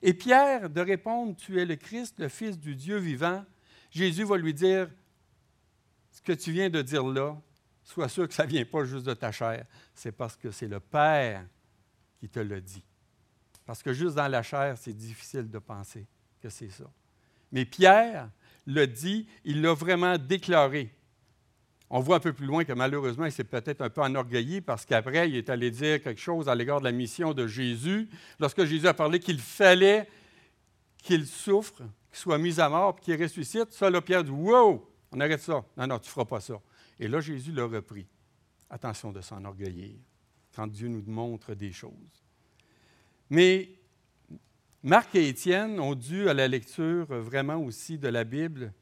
Et 0.02 0.14
Pierre, 0.14 0.70
de 0.70 0.80
répondre, 0.80 1.34
Tu 1.36 1.60
es 1.60 1.64
le 1.64 1.76
Christ, 1.76 2.18
le 2.18 2.28
Fils 2.28 2.58
du 2.58 2.76
Dieu 2.76 2.98
vivant, 2.98 3.44
Jésus 3.90 4.24
va 4.24 4.36
lui 4.36 4.54
dire, 4.54 4.88
ce 6.10 6.20
que 6.20 6.32
tu 6.32 6.52
viens 6.52 6.70
de 6.70 6.82
dire 6.82 7.04
là, 7.06 7.36
sois 7.82 8.08
sûr 8.08 8.28
que 8.28 8.34
ça 8.34 8.44
ne 8.44 8.50
vient 8.50 8.64
pas 8.64 8.84
juste 8.84 9.06
de 9.06 9.14
ta 9.14 9.32
chair, 9.32 9.64
c'est 9.94 10.12
parce 10.12 10.36
que 10.36 10.50
c'est 10.50 10.68
le 10.68 10.80
Père 10.80 11.46
qui 12.18 12.28
te 12.28 12.40
le 12.40 12.60
dit. 12.60 12.84
Parce 13.64 13.82
que 13.82 13.92
juste 13.92 14.16
dans 14.16 14.28
la 14.28 14.42
chair, 14.42 14.76
c'est 14.78 14.92
difficile 14.92 15.50
de 15.50 15.58
penser 15.58 16.06
c'est 16.50 16.70
ça. 16.70 16.90
Mais 17.52 17.64
Pierre 17.64 18.30
le 18.66 18.86
dit, 18.86 19.26
il 19.44 19.62
l'a 19.62 19.72
vraiment 19.72 20.18
déclaré. 20.18 20.92
On 21.88 22.00
voit 22.00 22.16
un 22.16 22.20
peu 22.20 22.32
plus 22.32 22.46
loin 22.46 22.64
que 22.64 22.72
malheureusement, 22.72 23.26
il 23.26 23.32
s'est 23.32 23.44
peut-être 23.44 23.80
un 23.80 23.90
peu 23.90 24.00
enorgueilli 24.00 24.60
parce 24.60 24.84
qu'après, 24.84 25.28
il 25.28 25.36
est 25.36 25.48
allé 25.48 25.70
dire 25.70 26.02
quelque 26.02 26.20
chose 26.20 26.48
à 26.48 26.54
l'égard 26.54 26.80
de 26.80 26.84
la 26.84 26.92
mission 26.92 27.32
de 27.32 27.46
Jésus. 27.46 28.08
Lorsque 28.40 28.64
Jésus 28.64 28.88
a 28.88 28.94
parlé 28.94 29.20
qu'il 29.20 29.38
fallait 29.38 30.08
qu'il 30.98 31.26
souffre, 31.26 31.78
qu'il 32.10 32.18
soit 32.18 32.38
mis 32.38 32.60
à 32.60 32.68
mort, 32.68 32.96
puis 32.96 33.04
qu'il 33.04 33.22
ressuscite, 33.22 33.70
ça, 33.70 33.88
là, 33.88 34.00
Pierre 34.00 34.24
dit 34.24 34.30
Wow, 34.30 34.90
on 35.12 35.20
arrête 35.20 35.40
ça. 35.40 35.64
Non, 35.76 35.86
non, 35.86 35.98
tu 36.00 36.08
ne 36.08 36.10
feras 36.10 36.24
pas 36.24 36.40
ça. 36.40 36.60
Et 36.98 37.06
là, 37.06 37.20
Jésus 37.20 37.52
l'a 37.52 37.64
repris. 37.64 38.06
Attention 38.68 39.12
de 39.12 39.20
s'enorgueillir 39.20 39.94
quand 40.54 40.66
Dieu 40.66 40.88
nous 40.88 41.04
montre 41.06 41.54
des 41.54 41.70
choses. 41.70 41.92
Mais 43.30 43.75
Marc 44.86 45.16
et 45.16 45.26
Étienne 45.26 45.80
ont 45.80 45.96
dû, 45.96 46.28
à 46.28 46.32
la 46.32 46.46
lecture 46.46 47.06
vraiment 47.06 47.56
aussi 47.56 47.98
de 47.98 48.06
la 48.06 48.22
Bible, 48.22 48.72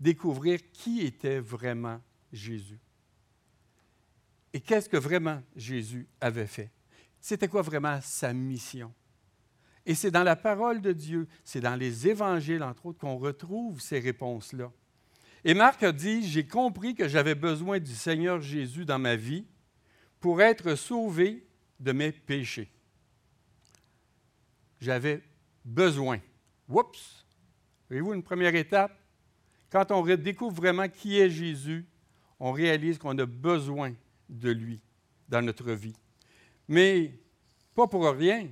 découvrir 0.00 0.58
qui 0.72 1.02
était 1.02 1.38
vraiment 1.38 2.00
Jésus. 2.32 2.80
Et 4.52 4.58
qu'est-ce 4.58 4.88
que 4.88 4.96
vraiment 4.96 5.40
Jésus 5.54 6.08
avait 6.20 6.48
fait? 6.48 6.72
C'était 7.20 7.46
quoi 7.46 7.62
vraiment 7.62 8.00
sa 8.02 8.32
mission? 8.32 8.92
Et 9.86 9.94
c'est 9.94 10.10
dans 10.10 10.24
la 10.24 10.34
parole 10.34 10.80
de 10.80 10.90
Dieu, 10.90 11.28
c'est 11.44 11.60
dans 11.60 11.76
les 11.76 12.08
évangiles, 12.08 12.64
entre 12.64 12.86
autres, 12.86 12.98
qu'on 12.98 13.16
retrouve 13.16 13.80
ces 13.80 14.00
réponses-là. 14.00 14.72
Et 15.44 15.54
Marc 15.54 15.84
a 15.84 15.92
dit, 15.92 16.28
j'ai 16.28 16.44
compris 16.44 16.96
que 16.96 17.06
j'avais 17.06 17.36
besoin 17.36 17.78
du 17.78 17.94
Seigneur 17.94 18.40
Jésus 18.40 18.84
dans 18.84 18.98
ma 18.98 19.14
vie 19.14 19.46
pour 20.18 20.42
être 20.42 20.74
sauvé 20.74 21.46
de 21.78 21.92
mes 21.92 22.10
péchés. 22.10 22.68
J'avais 24.80 25.22
besoin. 25.64 26.18
Oups! 26.68 27.26
Voyez-vous 27.88 28.14
une 28.14 28.22
première 28.22 28.54
étape? 28.54 28.96
Quand 29.70 29.90
on 29.90 30.02
découvre 30.16 30.54
vraiment 30.54 30.88
qui 30.88 31.18
est 31.18 31.30
Jésus, 31.30 31.86
on 32.38 32.52
réalise 32.52 32.98
qu'on 32.98 33.16
a 33.18 33.26
besoin 33.26 33.92
de 34.28 34.50
lui 34.50 34.80
dans 35.28 35.42
notre 35.42 35.72
vie. 35.72 35.94
Mais 36.68 37.12
pas 37.74 37.86
pour 37.86 38.08
rien. 38.08 38.48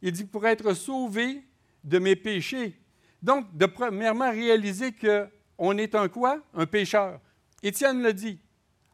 Il 0.00 0.12
dit 0.12 0.24
pour 0.24 0.46
être 0.46 0.74
sauvé 0.74 1.42
de 1.84 1.98
mes 1.98 2.16
péchés. 2.16 2.78
Donc, 3.22 3.56
de 3.56 3.66
premièrement 3.66 4.30
réaliser 4.30 4.92
qu'on 4.92 5.78
est 5.78 5.94
un 5.94 6.08
quoi? 6.08 6.40
Un 6.54 6.66
pécheur. 6.66 7.20
Étienne 7.62 8.02
le 8.02 8.12
dit. 8.12 8.40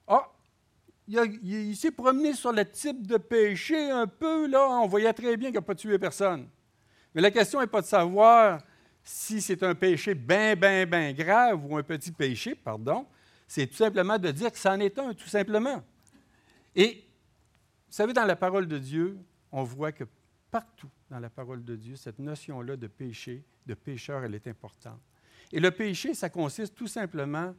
Ah, 0.07 0.31
il, 1.07 1.77
s'est 1.77 1.91
promené 1.91 2.35
sur 2.35 2.53
le 2.53 2.65
type 2.65 3.07
de 3.07 3.17
péché 3.17 3.91
un 3.91 4.07
peu, 4.07 4.47
là. 4.47 4.69
On 4.83 4.87
voyait 4.87 5.13
très 5.13 5.37
bien 5.37 5.49
qu'il 5.49 5.57
n'a 5.57 5.63
pas 5.63 5.75
tué 5.75 5.99
personne. 5.99 6.49
Mais 7.19 7.23
la 7.23 7.33
question 7.33 7.61
n'est 7.61 7.67
pas 7.67 7.81
de 7.81 7.87
savoir 7.87 8.63
si 9.03 9.41
c'est 9.41 9.61
un 9.65 9.75
péché 9.75 10.15
bien, 10.15 10.55
bien, 10.55 10.87
bien 10.87 11.13
grave 11.13 11.61
ou 11.65 11.77
un 11.77 11.83
petit 11.83 12.13
péché, 12.13 12.55
pardon. 12.55 13.09
C'est 13.49 13.67
tout 13.67 13.75
simplement 13.75 14.17
de 14.21 14.31
dire 14.31 14.53
que 14.53 14.59
c'en 14.59 14.79
est 14.79 14.97
un, 15.01 15.13
tout 15.15 15.27
simplement. 15.27 15.83
Et, 16.77 17.05
vous 17.89 17.93
savez, 17.93 18.13
dans 18.13 18.25
la 18.25 18.37
parole 18.37 18.69
de 18.69 18.79
Dieu, 18.79 19.19
on 19.51 19.65
voit 19.65 19.91
que 19.91 20.05
partout 20.49 20.89
dans 21.11 21.19
la 21.19 21.29
parole 21.29 21.65
de 21.65 21.75
Dieu, 21.75 21.97
cette 21.97 22.21
notion-là 22.21 22.77
de 22.77 22.87
péché, 22.87 23.43
de 23.67 23.75
pécheur, 23.75 24.23
elle 24.23 24.37
est 24.37 24.47
importante. 24.47 25.01
Et 25.51 25.59
le 25.59 25.73
péché, 25.73 26.15
ça 26.15 26.31
consiste 26.31 26.77
tout 26.77 26.87
simplement, 26.87 27.53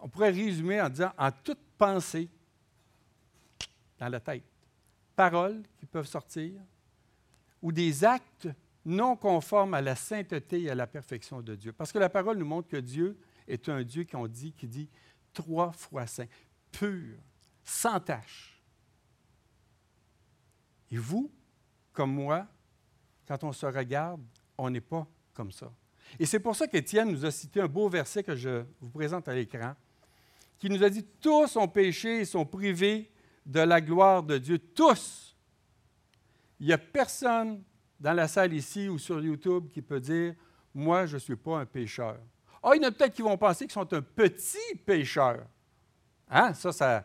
on 0.00 0.08
pourrait 0.08 0.30
résumer 0.30 0.80
en 0.80 0.88
disant, 0.88 1.12
en 1.16 1.30
toute 1.30 1.62
pensée 1.78 2.28
dans 4.00 4.08
la 4.08 4.18
tête, 4.18 4.42
paroles 5.14 5.62
qui 5.78 5.86
peuvent 5.86 6.08
sortir, 6.08 6.54
ou 7.62 7.72
des 7.72 8.04
actes 8.04 8.48
non 8.84 9.16
conformes 9.16 9.74
à 9.74 9.80
la 9.80 9.96
sainteté 9.96 10.62
et 10.62 10.70
à 10.70 10.74
la 10.74 10.86
perfection 10.86 11.42
de 11.42 11.54
Dieu. 11.54 11.72
Parce 11.72 11.92
que 11.92 11.98
la 11.98 12.08
parole 12.08 12.38
nous 12.38 12.46
montre 12.46 12.68
que 12.68 12.76
Dieu 12.76 13.18
est 13.46 13.68
un 13.68 13.82
Dieu 13.82 14.04
qu'on 14.04 14.26
dit, 14.26 14.52
qui 14.52 14.66
dit 14.66 14.88
trois 15.32 15.72
fois 15.72 16.06
saint, 16.06 16.26
pur, 16.72 17.16
sans 17.64 18.00
tache. 18.00 18.62
Et 20.90 20.96
vous, 20.96 21.30
comme 21.92 22.12
moi, 22.12 22.46
quand 23.26 23.44
on 23.44 23.52
se 23.52 23.66
regarde, 23.66 24.22
on 24.56 24.70
n'est 24.70 24.80
pas 24.80 25.06
comme 25.34 25.52
ça. 25.52 25.70
Et 26.18 26.24
c'est 26.24 26.40
pour 26.40 26.56
ça 26.56 26.66
qu'Étienne 26.66 27.10
nous 27.10 27.26
a 27.26 27.30
cité 27.30 27.60
un 27.60 27.68
beau 27.68 27.88
verset 27.88 28.22
que 28.22 28.34
je 28.34 28.64
vous 28.80 28.88
présente 28.88 29.28
à 29.28 29.34
l'écran, 29.34 29.74
qui 30.58 30.70
nous 30.70 30.82
a 30.82 30.88
dit 30.88 31.04
Tous 31.20 31.56
ont 31.56 31.68
péché 31.68 32.20
et 32.20 32.24
sont 32.24 32.46
privés 32.46 33.10
de 33.44 33.60
la 33.60 33.80
gloire 33.80 34.22
de 34.22 34.38
Dieu. 34.38 34.58
Tous. 34.58 35.27
Il 36.60 36.66
n'y 36.66 36.72
a 36.72 36.78
personne 36.78 37.62
dans 37.98 38.12
la 38.12 38.28
salle 38.28 38.52
ici 38.52 38.88
ou 38.88 38.98
sur 38.98 39.20
YouTube 39.20 39.68
qui 39.70 39.82
peut 39.82 40.00
dire 40.00 40.34
Moi, 40.74 41.06
je 41.06 41.14
ne 41.14 41.20
suis 41.20 41.36
pas 41.36 41.58
un 41.58 41.66
pécheur. 41.66 42.18
Ah, 42.62 42.70
il 42.74 42.82
y 42.82 42.84
en 42.84 42.88
a 42.88 42.92
peut-être 42.92 43.14
qui 43.14 43.22
vont 43.22 43.36
penser 43.36 43.66
qu'ils 43.66 43.72
sont 43.72 43.92
un 43.92 44.02
petit 44.02 44.76
pécheur. 44.84 45.46
Hein? 46.28 46.52
Ça, 46.54 46.72
ça, 46.72 47.04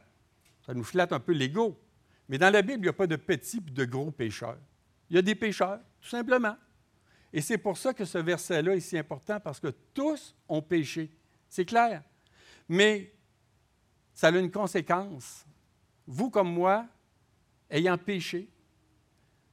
ça 0.65 0.73
nous 0.73 0.83
flatte 0.83 1.13
un 1.13 1.19
peu 1.19 1.33
l'ego. 1.33 1.79
Mais 2.27 2.37
dans 2.37 2.51
la 2.51 2.61
Bible, 2.61 2.79
il 2.79 2.83
n'y 2.83 2.89
a 2.89 2.93
pas 2.93 3.07
de 3.07 3.15
petits 3.15 3.57
et 3.57 3.71
de 3.71 3.85
gros 3.85 4.11
pécheurs. 4.11 4.57
Il 5.09 5.15
y 5.15 5.19
a 5.19 5.21
des 5.21 5.35
pécheurs, 5.35 5.79
tout 6.01 6.09
simplement. 6.09 6.55
Et 7.31 7.41
c'est 7.41 7.57
pour 7.57 7.77
ça 7.77 7.93
que 7.93 8.05
ce 8.05 8.17
verset-là 8.17 8.75
est 8.75 8.79
si 8.79 8.97
important, 8.97 9.39
parce 9.39 9.59
que 9.59 9.67
tous 9.93 10.35
ont 10.47 10.61
péché. 10.61 11.11
C'est 11.49 11.65
clair. 11.65 12.03
Mais 12.69 13.13
ça 14.13 14.27
a 14.27 14.31
une 14.31 14.51
conséquence. 14.51 15.45
Vous 16.05 16.29
comme 16.29 16.53
moi, 16.53 16.85
ayant 17.69 17.97
péché, 17.97 18.49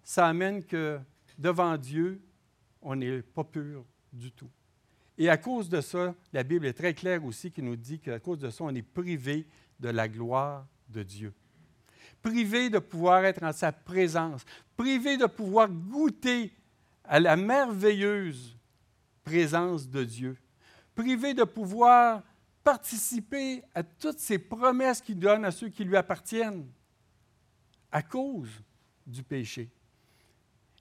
ça 0.02 0.26
amène 0.26 0.64
que 0.64 0.98
devant 1.38 1.76
Dieu, 1.76 2.20
on 2.82 2.96
n'est 2.96 3.22
pas 3.22 3.44
pur 3.44 3.84
du 4.12 4.32
tout. 4.32 4.50
Et 5.18 5.28
à 5.28 5.36
cause 5.36 5.68
de 5.68 5.80
ça, 5.80 6.14
la 6.32 6.42
Bible 6.42 6.66
est 6.66 6.72
très 6.72 6.94
claire 6.94 7.24
aussi 7.24 7.50
qui 7.50 7.62
nous 7.62 7.76
dit 7.76 7.98
qu'à 7.98 8.18
cause 8.18 8.38
de 8.38 8.50
ça, 8.50 8.64
on 8.64 8.74
est 8.74 8.82
privé 8.82 9.46
de 9.78 9.88
la 9.90 10.08
gloire 10.08 10.66
de 10.88 11.02
Dieu. 11.02 11.34
Privé 12.22 12.70
de 12.70 12.78
pouvoir 12.78 13.24
être 13.24 13.42
en 13.42 13.52
sa 13.52 13.72
présence, 13.72 14.44
privé 14.76 15.16
de 15.16 15.26
pouvoir 15.26 15.68
goûter 15.68 16.52
à 17.04 17.20
la 17.20 17.36
merveilleuse 17.36 18.56
présence 19.22 19.88
de 19.88 20.04
Dieu, 20.04 20.36
privé 20.94 21.34
de 21.34 21.44
pouvoir 21.44 22.22
participer 22.62 23.62
à 23.74 23.82
toutes 23.82 24.18
ces 24.18 24.38
promesses 24.38 25.00
qu'il 25.00 25.18
donne 25.18 25.44
à 25.44 25.50
ceux 25.50 25.68
qui 25.68 25.84
lui 25.84 25.96
appartiennent 25.96 26.66
à 27.90 28.02
cause 28.02 28.50
du 29.06 29.22
péché. 29.22 29.70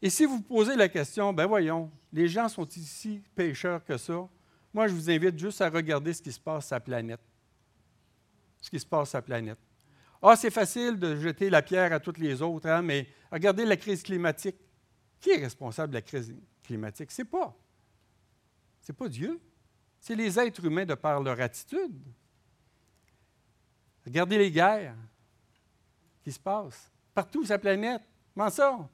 Et 0.01 0.09
si 0.09 0.25
vous 0.25 0.41
posez 0.41 0.75
la 0.75 0.87
question, 0.87 1.33
ben 1.33 1.45
voyons, 1.45 1.91
les 2.13 2.27
gens 2.27 2.47
sont 2.47 2.67
ici 2.67 3.21
pécheurs 3.35 3.83
que 3.83 3.97
ça, 3.97 4.27
moi 4.73 4.87
je 4.87 4.93
vous 4.93 5.09
invite 5.09 5.37
juste 5.37 5.61
à 5.61 5.69
regarder 5.69 6.13
ce 6.13 6.21
qui 6.21 6.31
se 6.31 6.39
passe 6.39 6.67
sur 6.67 6.75
la 6.75 6.79
planète. 6.79 7.19
Ce 8.61 8.69
qui 8.69 8.79
se 8.79 8.85
passe 8.85 9.09
sur 9.09 9.17
la 9.17 9.21
planète. 9.23 9.59
Ah, 10.21 10.35
c'est 10.35 10.51
facile 10.51 10.97
de 10.99 11.15
jeter 11.15 11.49
la 11.49 11.61
pierre 11.61 11.93
à 11.93 11.99
toutes 11.99 12.17
les 12.17 12.41
autres, 12.41 12.67
hein, 12.67 12.81
mais 12.81 13.07
regardez 13.31 13.65
la 13.65 13.77
crise 13.77 14.03
climatique. 14.03 14.57
Qui 15.19 15.31
est 15.31 15.37
responsable 15.37 15.91
de 15.91 15.97
la 15.97 16.01
crise 16.01 16.33
climatique? 16.63 17.11
Ce 17.11 17.21
n'est 17.21 17.27
pas. 17.27 17.55
C'est 18.81 18.93
pas 18.93 19.09
Dieu. 19.09 19.39
C'est 19.99 20.15
les 20.15 20.39
êtres 20.39 20.63
humains 20.63 20.85
de 20.85 20.95
par 20.95 21.21
leur 21.21 21.39
attitude. 21.41 22.01
Regardez 24.05 24.37
les 24.37 24.51
guerres 24.51 24.95
qui 26.23 26.31
se 26.31 26.39
passent 26.39 26.91
partout 27.13 27.43
sur 27.43 27.53
la 27.53 27.59
planète. 27.59 28.01
Comment 28.33 28.49
ça? 28.49 28.89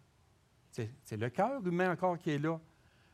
C'est 1.03 1.17
le 1.17 1.29
cœur 1.29 1.65
humain 1.65 1.91
encore 1.91 2.17
qui 2.17 2.31
est 2.31 2.39
là. 2.39 2.59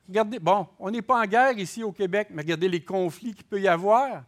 Regardez, 0.08 0.39
bon, 0.39 0.67
on 0.80 0.89
n'est 0.89 1.02
pas 1.02 1.21
en 1.21 1.26
guerre 1.26 1.58
ici 1.58 1.84
au 1.84 1.91
Québec, 1.91 2.30
mais 2.32 2.41
regardez 2.41 2.67
les 2.67 2.84
conflits 2.84 3.34
qu'il 3.34 3.45
peut 3.45 3.62
y 3.62 3.67
avoir. 3.67 4.24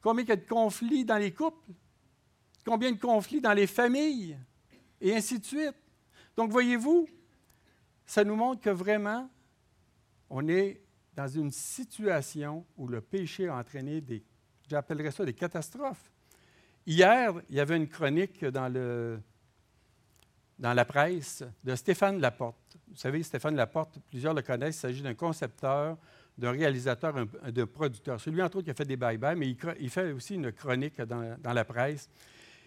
Combien 0.00 0.24
il 0.24 0.28
y 0.28 0.32
a 0.32 0.36
de 0.36 0.46
conflits 0.46 1.04
dans 1.04 1.16
les 1.16 1.32
couples? 1.32 1.72
Combien 2.64 2.92
de 2.92 3.00
conflits 3.00 3.40
dans 3.40 3.52
les 3.52 3.66
familles? 3.66 4.38
Et 5.00 5.14
ainsi 5.14 5.38
de 5.38 5.44
suite. 5.44 5.74
Donc, 6.36 6.50
voyez-vous, 6.50 7.08
ça 8.04 8.24
nous 8.24 8.36
montre 8.36 8.60
que 8.60 8.70
vraiment, 8.70 9.28
on 10.28 10.46
est 10.48 10.80
dans 11.14 11.28
une 11.28 11.50
situation 11.50 12.64
où 12.76 12.86
le 12.86 13.00
péché 13.00 13.48
a 13.48 13.56
entraîné 13.56 14.00
des, 14.00 14.22
j'appellerais 14.68 15.10
ça 15.10 15.24
des 15.24 15.32
catastrophes. 15.32 16.12
Hier, 16.86 17.32
il 17.48 17.56
y 17.56 17.60
avait 17.60 17.76
une 17.76 17.88
chronique 17.88 18.44
dans, 18.44 18.68
le, 18.68 19.20
dans 20.58 20.72
la 20.72 20.84
presse 20.84 21.44
de 21.62 21.74
Stéphane 21.74 22.20
Laporte. 22.20 22.76
Vous 22.88 22.96
savez, 22.96 23.22
Stéphane 23.22 23.56
Laporte, 23.56 23.98
plusieurs 24.08 24.34
le 24.34 24.42
connaissent, 24.42 24.76
il 24.76 24.80
s'agit 24.80 25.02
d'un 25.02 25.14
concepteur, 25.14 25.98
d'un 26.38 26.52
réalisateur, 26.52 27.14
d'un 27.50 27.66
producteur. 27.66 28.20
Celui, 28.20 28.42
entre 28.42 28.58
autres, 28.58 28.66
qui 28.66 28.70
a 28.70 28.74
fait 28.74 28.84
des 28.84 28.96
bye-bye, 28.96 29.36
mais 29.36 29.54
il, 29.80 29.90
fait 29.90 30.12
aussi 30.12 30.34
une 30.34 30.52
chronique 30.52 31.00
dans, 31.02 31.52
la 31.52 31.64
presse. 31.64 32.08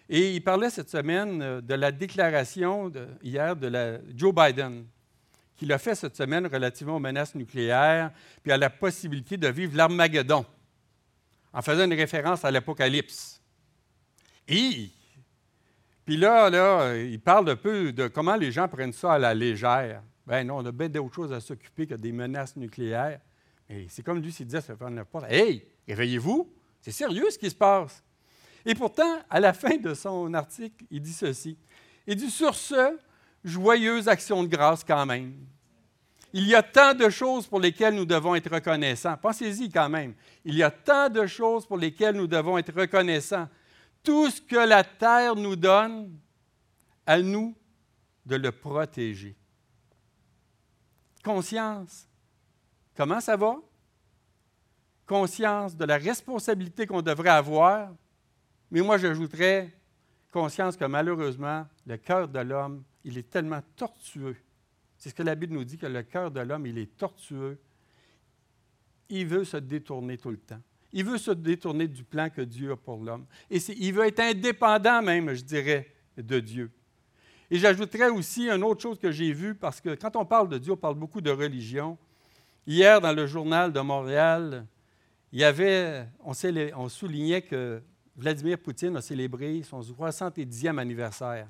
Et 0.08 0.34
il 0.34 0.42
parlait 0.42 0.70
cette 0.70 0.90
semaine 0.90 1.40
euh, 1.40 1.60
de 1.60 1.74
la 1.74 1.92
déclaration 1.92 2.92
hier 3.22 3.54
de 3.54 4.00
Joe 4.14 4.34
Biden, 4.34 4.84
qu'il 5.56 5.72
a 5.72 5.78
fait 5.78 5.94
cette 5.94 6.16
semaine 6.16 6.46
relativement 6.46 6.96
aux 6.96 7.00
menaces 7.00 7.34
nucléaires, 7.34 8.10
puis 8.42 8.50
à 8.50 8.56
la 8.56 8.70
possibilité 8.70 9.36
de 9.36 9.46
vivre 9.48 9.76
l'Armageddon, 9.76 10.44
en 11.52 11.62
faisant 11.62 11.84
une 11.84 11.94
référence 11.94 12.44
à 12.44 12.50
l'Apocalypse. 12.50 13.40
Et, 14.48 14.90
puis 16.10 16.16
là, 16.16 16.50
là, 16.50 16.96
il 16.96 17.20
parle 17.20 17.48
un 17.50 17.54
peu 17.54 17.92
de 17.92 18.08
comment 18.08 18.34
les 18.34 18.50
gens 18.50 18.66
prennent 18.66 18.92
ça 18.92 19.12
à 19.12 19.18
la 19.20 19.32
légère. 19.32 20.02
Ben 20.26 20.44
non, 20.44 20.56
on 20.56 20.66
a 20.66 20.72
bien 20.72 20.88
d'autres 20.88 21.14
choses 21.14 21.32
à 21.32 21.38
s'occuper 21.38 21.86
que 21.86 21.94
des 21.94 22.10
menaces 22.10 22.56
nucléaires. 22.56 23.20
Et 23.68 23.86
c'est 23.88 24.02
comme 24.02 24.20
lui 24.20 24.32
s'il 24.32 24.46
disait, 24.46 24.60
ça 24.60 24.74
fait 24.74 24.90
n'importe 24.90 25.26
Hey, 25.30 25.64
réveillez-vous, 25.86 26.52
c'est 26.80 26.90
sérieux 26.90 27.30
ce 27.30 27.38
qui 27.38 27.48
se 27.48 27.54
passe. 27.54 28.02
Et 28.66 28.74
pourtant, 28.74 29.20
à 29.30 29.38
la 29.38 29.52
fin 29.52 29.76
de 29.76 29.94
son 29.94 30.34
article, 30.34 30.84
il 30.90 31.00
dit 31.00 31.12
ceci. 31.12 31.56
Il 32.08 32.16
dit 32.16 32.28
Sur 32.32 32.56
ce, 32.56 32.98
joyeuse 33.44 34.08
action 34.08 34.42
de 34.42 34.48
grâce 34.48 34.82
quand 34.82 35.06
même. 35.06 35.34
Il 36.32 36.48
y 36.48 36.56
a 36.56 36.62
tant 36.64 36.92
de 36.92 37.08
choses 37.08 37.46
pour 37.46 37.60
lesquelles 37.60 37.94
nous 37.94 38.04
devons 38.04 38.34
être 38.34 38.52
reconnaissants. 38.52 39.16
Pensez-y 39.16 39.70
quand 39.70 39.88
même. 39.88 40.14
Il 40.44 40.56
y 40.56 40.64
a 40.64 40.72
tant 40.72 41.08
de 41.08 41.24
choses 41.28 41.66
pour 41.66 41.76
lesquelles 41.76 42.16
nous 42.16 42.26
devons 42.26 42.58
être 42.58 42.74
reconnaissants. 42.74 43.48
Tout 44.02 44.30
ce 44.30 44.40
que 44.40 44.56
la 44.56 44.84
terre 44.84 45.36
nous 45.36 45.56
donne, 45.56 46.18
à 47.06 47.20
nous 47.20 47.56
de 48.24 48.36
le 48.36 48.52
protéger. 48.52 49.36
Conscience. 51.24 52.06
Comment 52.96 53.20
ça 53.20 53.36
va? 53.36 53.56
Conscience 55.06 55.76
de 55.76 55.84
la 55.84 55.96
responsabilité 55.96 56.86
qu'on 56.86 57.02
devrait 57.02 57.30
avoir. 57.30 57.92
Mais 58.70 58.80
moi, 58.80 58.96
j'ajouterais 58.96 59.76
conscience 60.30 60.76
que 60.76 60.84
malheureusement, 60.84 61.66
le 61.84 61.96
cœur 61.96 62.28
de 62.28 62.38
l'homme 62.38 62.84
il 63.04 63.18
est 63.18 63.30
tellement 63.30 63.62
tortueux. 63.76 64.36
C'est 64.96 65.10
ce 65.10 65.14
que 65.14 65.22
la 65.22 65.34
Bible 65.34 65.54
nous 65.54 65.64
dit, 65.64 65.78
que 65.78 65.86
le 65.86 66.02
cœur 66.02 66.30
de 66.30 66.40
l'homme, 66.40 66.66
il 66.66 66.78
est 66.78 66.96
tortueux. 66.96 67.58
Il 69.08 69.26
veut 69.26 69.44
se 69.44 69.56
détourner 69.56 70.18
tout 70.18 70.30
le 70.30 70.38
temps. 70.38 70.60
Il 70.92 71.04
veut 71.04 71.18
se 71.18 71.30
détourner 71.30 71.86
du 71.86 72.02
plan 72.02 72.28
que 72.30 72.40
Dieu 72.42 72.72
a 72.72 72.76
pour 72.76 73.02
l'homme. 73.02 73.26
Et 73.50 73.58
il 73.78 73.92
veut 73.92 74.06
être 74.06 74.20
indépendant 74.20 75.02
même, 75.02 75.32
je 75.34 75.42
dirais, 75.42 75.92
de 76.16 76.40
Dieu. 76.40 76.70
Et 77.50 77.58
j'ajouterais 77.58 78.08
aussi 78.08 78.48
une 78.48 78.62
autre 78.62 78.82
chose 78.82 78.98
que 78.98 79.10
j'ai 79.10 79.32
vue, 79.32 79.54
parce 79.54 79.80
que 79.80 79.94
quand 79.94 80.14
on 80.16 80.24
parle 80.24 80.48
de 80.48 80.58
Dieu, 80.58 80.72
on 80.72 80.76
parle 80.76 80.94
beaucoup 80.94 81.20
de 81.20 81.30
religion. 81.30 81.98
Hier, 82.66 83.00
dans 83.00 83.12
le 83.12 83.26
journal 83.26 83.72
de 83.72 83.80
Montréal, 83.80 84.66
il 85.32 85.40
y 85.40 85.44
avait, 85.44 86.06
on, 86.24 86.32
on 86.76 86.88
soulignait 86.88 87.42
que 87.42 87.82
Vladimir 88.16 88.58
Poutine 88.58 88.96
a 88.96 89.00
célébré 89.00 89.62
son 89.62 89.80
70e 89.80 90.78
anniversaire. 90.78 91.48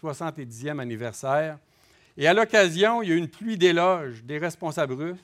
70e 0.00 0.78
anniversaire. 0.78 1.58
Et 2.16 2.26
à 2.26 2.34
l'occasion, 2.34 3.02
il 3.02 3.08
y 3.08 3.12
a 3.12 3.14
eu 3.14 3.18
une 3.18 3.28
pluie 3.28 3.56
d'éloges 3.56 4.22
des 4.22 4.38
responsables 4.38 4.92
russes 4.92 5.18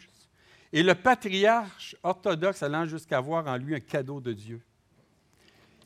et 0.73 0.83
le 0.83 0.95
patriarche 0.95 1.97
orthodoxe 2.03 2.63
allant 2.63 2.87
jusqu'à 2.87 3.21
voir 3.21 3.47
en 3.47 3.57
lui 3.57 3.75
un 3.75 3.81
cadeau 3.81 4.21
de 4.21 4.33
Dieu. 4.33 4.61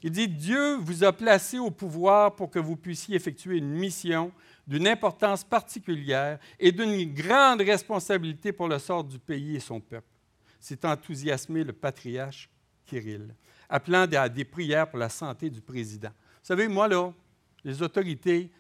Il 0.03 0.11
dit, 0.11 0.29
Dieu 0.29 0.77
vous 0.77 1.03
a 1.03 1.13
placé 1.15 1.59
au 1.59 1.71
pouvoir 1.71 2.37
pour 2.37 2.51
que 2.51 2.59
vous 2.59 2.77
puissiez 2.77 3.17
effectuer 3.17 3.57
une 3.57 3.71
mission 3.71 4.31
d'une 4.67 4.87
importance 4.87 5.45
particulière 5.45 6.39
et 6.59 6.73
d'une 6.73 7.15
grande 7.15 7.63
responsabilité 7.63 8.53
pour 8.53 8.69
le 8.69 8.79
sort 8.79 9.03
du 9.03 9.19
pays 9.19 9.57
et 9.57 9.61
son 9.61 9.81
peuple. 9.81 10.07
C'est 10.61 10.85
enthousiasmé 10.85 11.65
le 11.65 11.73
patriarche 11.73 12.51
Kirill, 12.85 13.35
appelant 13.69 14.07
à 14.13 14.29
des 14.29 14.45
prières 14.45 14.89
pour 14.91 14.99
la 14.99 15.09
santé 15.09 15.49
du 15.49 15.63
président. 15.63 16.11
Vous 16.11 16.49
savez, 16.49 16.69
moi, 16.69 16.87
là, 16.87 17.11
les 17.65 17.81
autorités, 17.83 18.51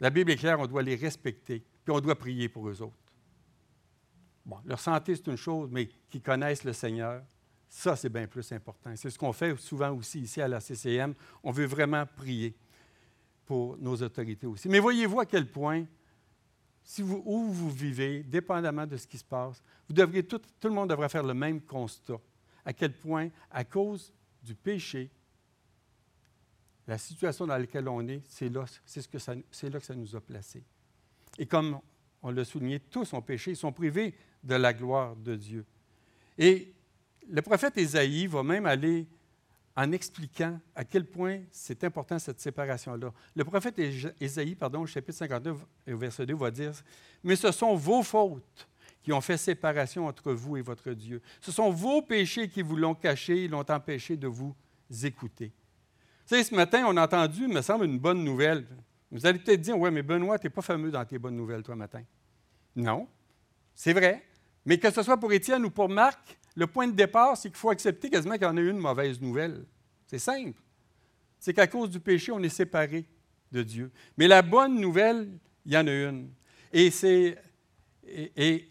la 0.00 0.10
Bible 0.10 0.32
est 0.32 0.36
claire, 0.36 0.58
on 0.58 0.66
doit 0.66 0.82
les 0.82 0.96
respecter, 0.96 1.62
puis 1.84 1.94
on 1.94 2.00
doit 2.00 2.18
prier 2.18 2.48
pour 2.48 2.68
eux 2.68 2.82
autres. 2.82 3.03
Bon, 4.44 4.58
leur 4.64 4.78
santé, 4.78 5.16
c'est 5.16 5.26
une 5.26 5.36
chose, 5.36 5.70
mais 5.72 5.88
qu'ils 6.10 6.22
connaissent 6.22 6.64
le 6.64 6.72
Seigneur, 6.72 7.22
ça, 7.68 7.96
c'est 7.96 8.08
bien 8.08 8.26
plus 8.26 8.52
important. 8.52 8.94
C'est 8.94 9.10
ce 9.10 9.18
qu'on 9.18 9.32
fait 9.32 9.56
souvent 9.58 9.90
aussi 9.92 10.20
ici 10.20 10.40
à 10.40 10.46
la 10.46 10.60
CCM. 10.60 11.14
On 11.42 11.50
veut 11.50 11.64
vraiment 11.64 12.04
prier 12.06 12.54
pour 13.44 13.76
nos 13.78 13.96
autorités 13.96 14.46
aussi. 14.46 14.68
Mais 14.68 14.78
voyez-vous 14.78 15.20
à 15.20 15.26
quel 15.26 15.50
point, 15.50 15.84
où 17.00 17.48
vous 17.50 17.70
vivez, 17.70 18.22
dépendamment 18.22 18.86
de 18.86 18.96
ce 18.96 19.06
qui 19.06 19.18
se 19.18 19.24
passe, 19.24 19.62
tout, 19.88 20.40
le 20.68 20.70
monde 20.70 20.90
devrait 20.90 21.08
faire 21.08 21.24
le 21.24 21.34
même 21.34 21.62
constat. 21.62 22.20
À 22.64 22.72
quel 22.72 22.92
point, 22.92 23.28
à 23.50 23.64
cause 23.64 24.12
du 24.42 24.54
péché, 24.54 25.10
la 26.86 26.98
situation 26.98 27.46
dans 27.46 27.56
laquelle 27.56 27.88
on 27.88 28.06
est, 28.06 28.22
c'est 28.28 28.50
là, 28.50 28.66
que 29.10 29.18
ça, 29.18 29.34
c'est 29.50 29.70
là 29.70 29.80
que 29.80 29.86
ça 29.86 29.94
nous 29.94 30.14
a 30.14 30.20
placés. 30.20 30.62
Et 31.38 31.46
comme 31.46 31.80
on 32.22 32.30
l'a 32.30 32.44
souligné, 32.44 32.78
tous 32.78 33.12
ont 33.14 33.22
péché, 33.22 33.52
ils 33.52 33.56
sont 33.56 33.72
privés 33.72 34.14
de 34.44 34.54
la 34.54 34.72
gloire 34.72 35.16
de 35.16 35.34
Dieu. 35.34 35.64
Et 36.38 36.72
le 37.28 37.42
prophète 37.42 37.76
Ésaïe 37.78 38.26
va 38.26 38.42
même 38.42 38.66
aller 38.66 39.06
en 39.76 39.90
expliquant 39.90 40.60
à 40.74 40.84
quel 40.84 41.04
point 41.04 41.40
c'est 41.50 41.82
important 41.82 42.18
cette 42.18 42.40
séparation-là. 42.40 43.12
Le 43.34 43.44
prophète 43.44 43.78
Ésaïe, 44.20 44.54
pardon, 44.54 44.82
au 44.82 44.86
chapitre 44.86 45.18
59, 45.18 45.56
au 45.88 45.96
verset 45.96 46.26
2, 46.26 46.34
va 46.34 46.50
dire 46.50 46.72
Mais 47.24 47.34
ce 47.34 47.50
sont 47.50 47.74
vos 47.74 48.02
fautes 48.02 48.68
qui 49.02 49.12
ont 49.12 49.20
fait 49.20 49.36
séparation 49.36 50.06
entre 50.06 50.32
vous 50.32 50.56
et 50.56 50.62
votre 50.62 50.92
Dieu. 50.92 51.20
Ce 51.40 51.50
sont 51.52 51.70
vos 51.70 52.02
péchés 52.02 52.48
qui 52.48 52.62
vous 52.62 52.76
l'ont 52.76 52.94
caché 52.94 53.44
et 53.44 53.48
l'ont 53.48 53.64
empêché 53.68 54.16
de 54.16 54.28
vous 54.28 54.54
écouter. 55.02 55.46
Vous 55.46 56.30
savez, 56.30 56.44
ce 56.44 56.54
matin, 56.54 56.84
on 56.86 56.96
a 56.96 57.04
entendu, 57.04 57.42
il 57.42 57.48
me 57.48 57.60
semble, 57.60 57.84
une 57.84 57.98
bonne 57.98 58.24
nouvelle. 58.24 58.66
Vous 59.10 59.26
allez 59.26 59.38
peut-être 59.38 59.60
dire 59.60 59.78
Ouais, 59.78 59.90
mais 59.90 60.02
Benoît, 60.02 60.38
tu 60.38 60.46
n'es 60.46 60.50
pas 60.50 60.62
fameux 60.62 60.90
dans 60.90 61.04
tes 61.04 61.18
bonnes 61.18 61.36
nouvelles, 61.36 61.62
toi, 61.62 61.76
matin. 61.76 62.02
Non, 62.76 63.06
c'est 63.74 63.92
vrai. 63.92 64.24
Mais 64.66 64.78
que 64.78 64.90
ce 64.90 65.02
soit 65.02 65.16
pour 65.16 65.32
Étienne 65.32 65.64
ou 65.64 65.70
pour 65.70 65.88
Marc, 65.88 66.38
le 66.56 66.66
point 66.66 66.86
de 66.86 66.92
départ, 66.92 67.36
c'est 67.36 67.48
qu'il 67.48 67.58
faut 67.58 67.70
accepter 67.70 68.08
quasiment 68.08 68.34
qu'il 68.34 68.44
y 68.44 68.46
en 68.46 68.56
a 68.56 68.60
une 68.60 68.78
mauvaise 68.78 69.20
nouvelle. 69.20 69.64
C'est 70.06 70.18
simple. 70.18 70.60
C'est 71.38 71.52
qu'à 71.52 71.66
cause 71.66 71.90
du 71.90 72.00
péché, 72.00 72.32
on 72.32 72.40
est 72.40 72.48
séparé 72.48 73.04
de 73.52 73.62
Dieu. 73.62 73.90
Mais 74.16 74.28
la 74.28 74.42
bonne 74.42 74.80
nouvelle, 74.80 75.28
il 75.66 75.72
y 75.72 75.76
en 75.76 75.86
a 75.86 75.92
une. 75.92 76.30
Et 76.72 76.90
c'est. 76.90 77.36
Et, 78.06 78.68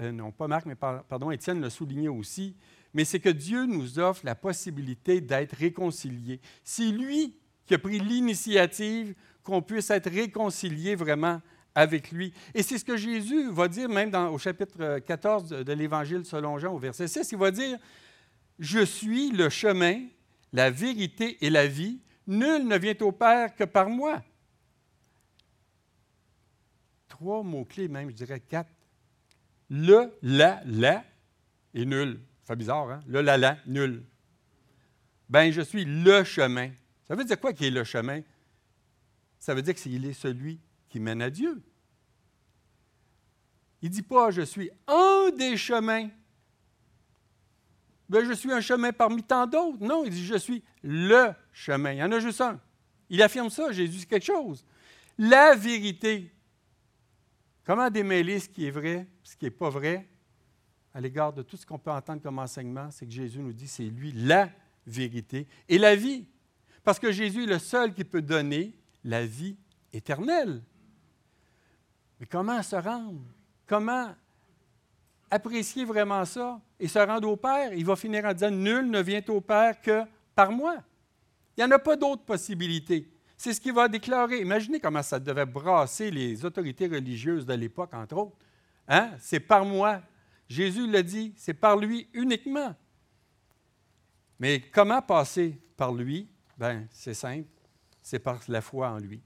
euh, 0.00 0.12
non, 0.12 0.32
pas 0.32 0.48
Marc, 0.48 0.64
mais 0.66 0.74
pardon, 0.74 1.30
Étienne 1.30 1.60
l'a 1.60 1.68
souligné 1.68 2.08
aussi, 2.08 2.56
mais 2.94 3.04
c'est 3.04 3.20
que 3.20 3.28
Dieu 3.28 3.66
nous 3.66 3.98
offre 3.98 4.22
la 4.24 4.34
possibilité 4.34 5.20
d'être 5.20 5.52
réconciliés. 5.52 6.40
C'est 6.64 6.90
lui 6.90 7.36
qui 7.66 7.74
a 7.74 7.78
pris 7.78 7.98
l'initiative 7.98 9.14
qu'on 9.42 9.60
puisse 9.60 9.90
être 9.90 10.10
réconciliés 10.10 10.94
vraiment 10.94 11.42
avec 11.74 12.10
lui. 12.10 12.32
Et 12.54 12.62
c'est 12.62 12.78
ce 12.78 12.84
que 12.84 12.96
Jésus 12.96 13.50
va 13.50 13.68
dire 13.68 13.88
même 13.88 14.14
au 14.14 14.38
chapitre 14.38 14.98
14 14.98 15.48
de, 15.48 15.72
l'Évangile 15.72 16.24
selon 16.24 16.58
Jean, 16.58 16.74
au 16.74 16.78
verset 16.78 17.08
6. 17.08 17.32
Il 17.32 17.38
va 17.38 17.50
dire, 17.50 17.78
Je 18.58 18.84
suis 18.84 19.30
le 19.30 19.48
chemin, 19.48 20.02
la 20.52 20.70
vérité 20.70 21.44
et 21.44 21.50
la 21.50 21.66
vie. 21.66 22.00
Nul 22.26 22.66
ne 22.66 22.76
vient 22.76 22.94
au 23.00 23.12
Père 23.12 23.54
que 23.54 23.64
par 23.64 23.88
moi. 23.88 24.22
Trois 27.08 27.42
mots-clés 27.42 27.88
même, 27.88 28.10
je 28.10 28.14
dirais 28.14 28.40
quatre. 28.40 28.70
Le, 29.68 30.12
la, 30.22 30.62
la 30.66 31.04
et 31.74 31.86
nul. 31.86 32.20
Fait 32.44 32.56
bizarre, 32.56 32.90
hein? 32.90 33.00
Le, 33.06 33.22
la, 33.22 33.38
la, 33.38 33.56
nul. 33.66 34.04
Ben, 35.28 35.50
je 35.50 35.62
suis 35.62 35.84
le 35.84 36.24
chemin. 36.24 36.70
Ça 37.04 37.14
veut 37.14 37.24
dire 37.24 37.40
quoi 37.40 37.52
qui 37.52 37.66
est 37.66 37.70
le 37.70 37.84
chemin? 37.84 38.20
Ça 39.38 39.54
veut 39.54 39.62
dire 39.62 39.74
qu'il 39.74 40.04
est 40.04 40.12
celui 40.12 40.60
qui 40.92 41.00
mène 41.00 41.22
à 41.22 41.30
Dieu. 41.30 41.62
Il 43.80 43.88
ne 43.88 43.94
dit 43.94 44.02
pas 44.02 44.30
je 44.30 44.42
suis 44.42 44.70
un 44.86 45.30
des 45.36 45.56
chemins. 45.56 46.10
Ben, 48.10 48.22
je 48.26 48.32
suis 48.34 48.52
un 48.52 48.60
chemin 48.60 48.92
parmi 48.92 49.22
tant 49.22 49.46
d'autres. 49.46 49.78
Non, 49.80 50.04
il 50.04 50.10
dit 50.10 50.24
je 50.24 50.36
suis 50.36 50.62
le 50.82 51.32
chemin. 51.50 51.92
Il 51.92 51.98
y 51.98 52.02
en 52.02 52.12
a 52.12 52.20
juste 52.20 52.42
un. 52.42 52.60
Il 53.08 53.22
affirme 53.22 53.48
ça, 53.48 53.72
Jésus, 53.72 54.00
c'est 54.00 54.06
quelque 54.06 54.26
chose. 54.26 54.66
La 55.16 55.54
vérité. 55.54 56.30
Comment 57.64 57.88
démêler 57.88 58.38
ce 58.38 58.50
qui 58.50 58.66
est 58.66 58.70
vrai, 58.70 59.08
ce 59.22 59.34
qui 59.34 59.46
n'est 59.46 59.50
pas 59.50 59.70
vrai? 59.70 60.06
À 60.92 61.00
l'égard 61.00 61.32
de 61.32 61.42
tout 61.42 61.56
ce 61.56 61.64
qu'on 61.64 61.78
peut 61.78 61.90
entendre 61.90 62.20
comme 62.20 62.38
enseignement, 62.38 62.90
c'est 62.90 63.06
que 63.06 63.12
Jésus 63.12 63.38
nous 63.38 63.54
dit 63.54 63.66
c'est 63.66 63.84
lui 63.84 64.12
la 64.12 64.50
vérité 64.86 65.46
et 65.70 65.78
la 65.78 65.96
vie. 65.96 66.26
Parce 66.84 66.98
que 66.98 67.10
Jésus 67.10 67.44
est 67.44 67.46
le 67.46 67.58
seul 67.58 67.94
qui 67.94 68.04
peut 68.04 68.20
donner 68.20 68.76
la 69.04 69.24
vie 69.24 69.56
éternelle. 69.92 70.62
Mais 72.22 72.28
comment 72.30 72.62
se 72.62 72.76
rendre? 72.76 73.20
Comment 73.66 74.14
apprécier 75.28 75.84
vraiment 75.84 76.24
ça 76.24 76.60
et 76.78 76.86
se 76.86 77.00
rendre 77.00 77.28
au 77.28 77.36
Père? 77.36 77.74
Il 77.74 77.84
va 77.84 77.96
finir 77.96 78.24
en 78.24 78.32
disant, 78.32 78.52
Nul 78.52 78.88
ne 78.88 79.02
vient 79.02 79.24
au 79.26 79.40
Père 79.40 79.80
que 79.80 80.04
par 80.32 80.52
moi. 80.52 80.76
Il 81.56 81.64
n'y 81.64 81.64
en 81.64 81.74
a 81.74 81.80
pas 81.80 81.96
d'autres 81.96 82.22
possibilités. 82.22 83.12
C'est 83.36 83.52
ce 83.52 83.60
qu'il 83.60 83.72
va 83.72 83.88
déclarer. 83.88 84.40
Imaginez 84.40 84.78
comment 84.78 85.02
ça 85.02 85.18
devait 85.18 85.44
brasser 85.44 86.12
les 86.12 86.44
autorités 86.44 86.86
religieuses 86.86 87.44
de 87.44 87.54
l'époque, 87.54 87.92
entre 87.92 88.16
autres. 88.16 88.36
Hein? 88.86 89.10
C'est 89.18 89.40
par 89.40 89.64
moi. 89.64 90.00
Jésus 90.48 90.86
l'a 90.86 91.02
dit, 91.02 91.34
c'est 91.36 91.54
par 91.54 91.76
lui 91.76 92.08
uniquement. 92.12 92.72
Mais 94.38 94.60
comment 94.72 95.02
passer 95.02 95.60
par 95.76 95.92
lui? 95.92 96.28
Ben, 96.56 96.86
c'est 96.92 97.14
simple, 97.14 97.48
c'est 98.00 98.20
par 98.20 98.38
la 98.46 98.60
foi 98.60 98.90
en 98.90 98.98
lui. 98.98 99.20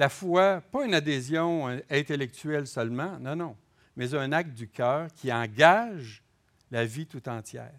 La 0.00 0.08
foi, 0.08 0.62
pas 0.62 0.86
une 0.86 0.94
adhésion 0.94 1.68
euh, 1.68 1.78
intellectuelle 1.90 2.66
seulement, 2.66 3.18
non, 3.18 3.36
non, 3.36 3.54
mais 3.96 4.14
un 4.14 4.32
acte 4.32 4.54
du 4.54 4.66
cœur 4.66 5.08
qui 5.12 5.30
engage 5.30 6.22
la 6.70 6.86
vie 6.86 7.06
tout 7.06 7.28
entière. 7.28 7.74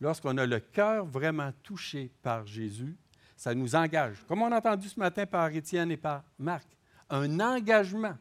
Lorsqu'on 0.00 0.38
a 0.38 0.46
le 0.46 0.58
cœur 0.58 1.04
vraiment 1.04 1.52
touché 1.62 2.10
par 2.22 2.46
Jésus, 2.46 2.96
ça 3.36 3.54
nous 3.54 3.74
engage, 3.74 4.24
comme 4.26 4.40
on 4.40 4.50
a 4.50 4.56
entendu 4.56 4.88
ce 4.88 4.98
matin 4.98 5.26
par 5.26 5.50
Étienne 5.50 5.90
et 5.90 5.98
par 5.98 6.24
Marc, 6.38 6.66
un 7.10 7.40
engagement 7.40 8.16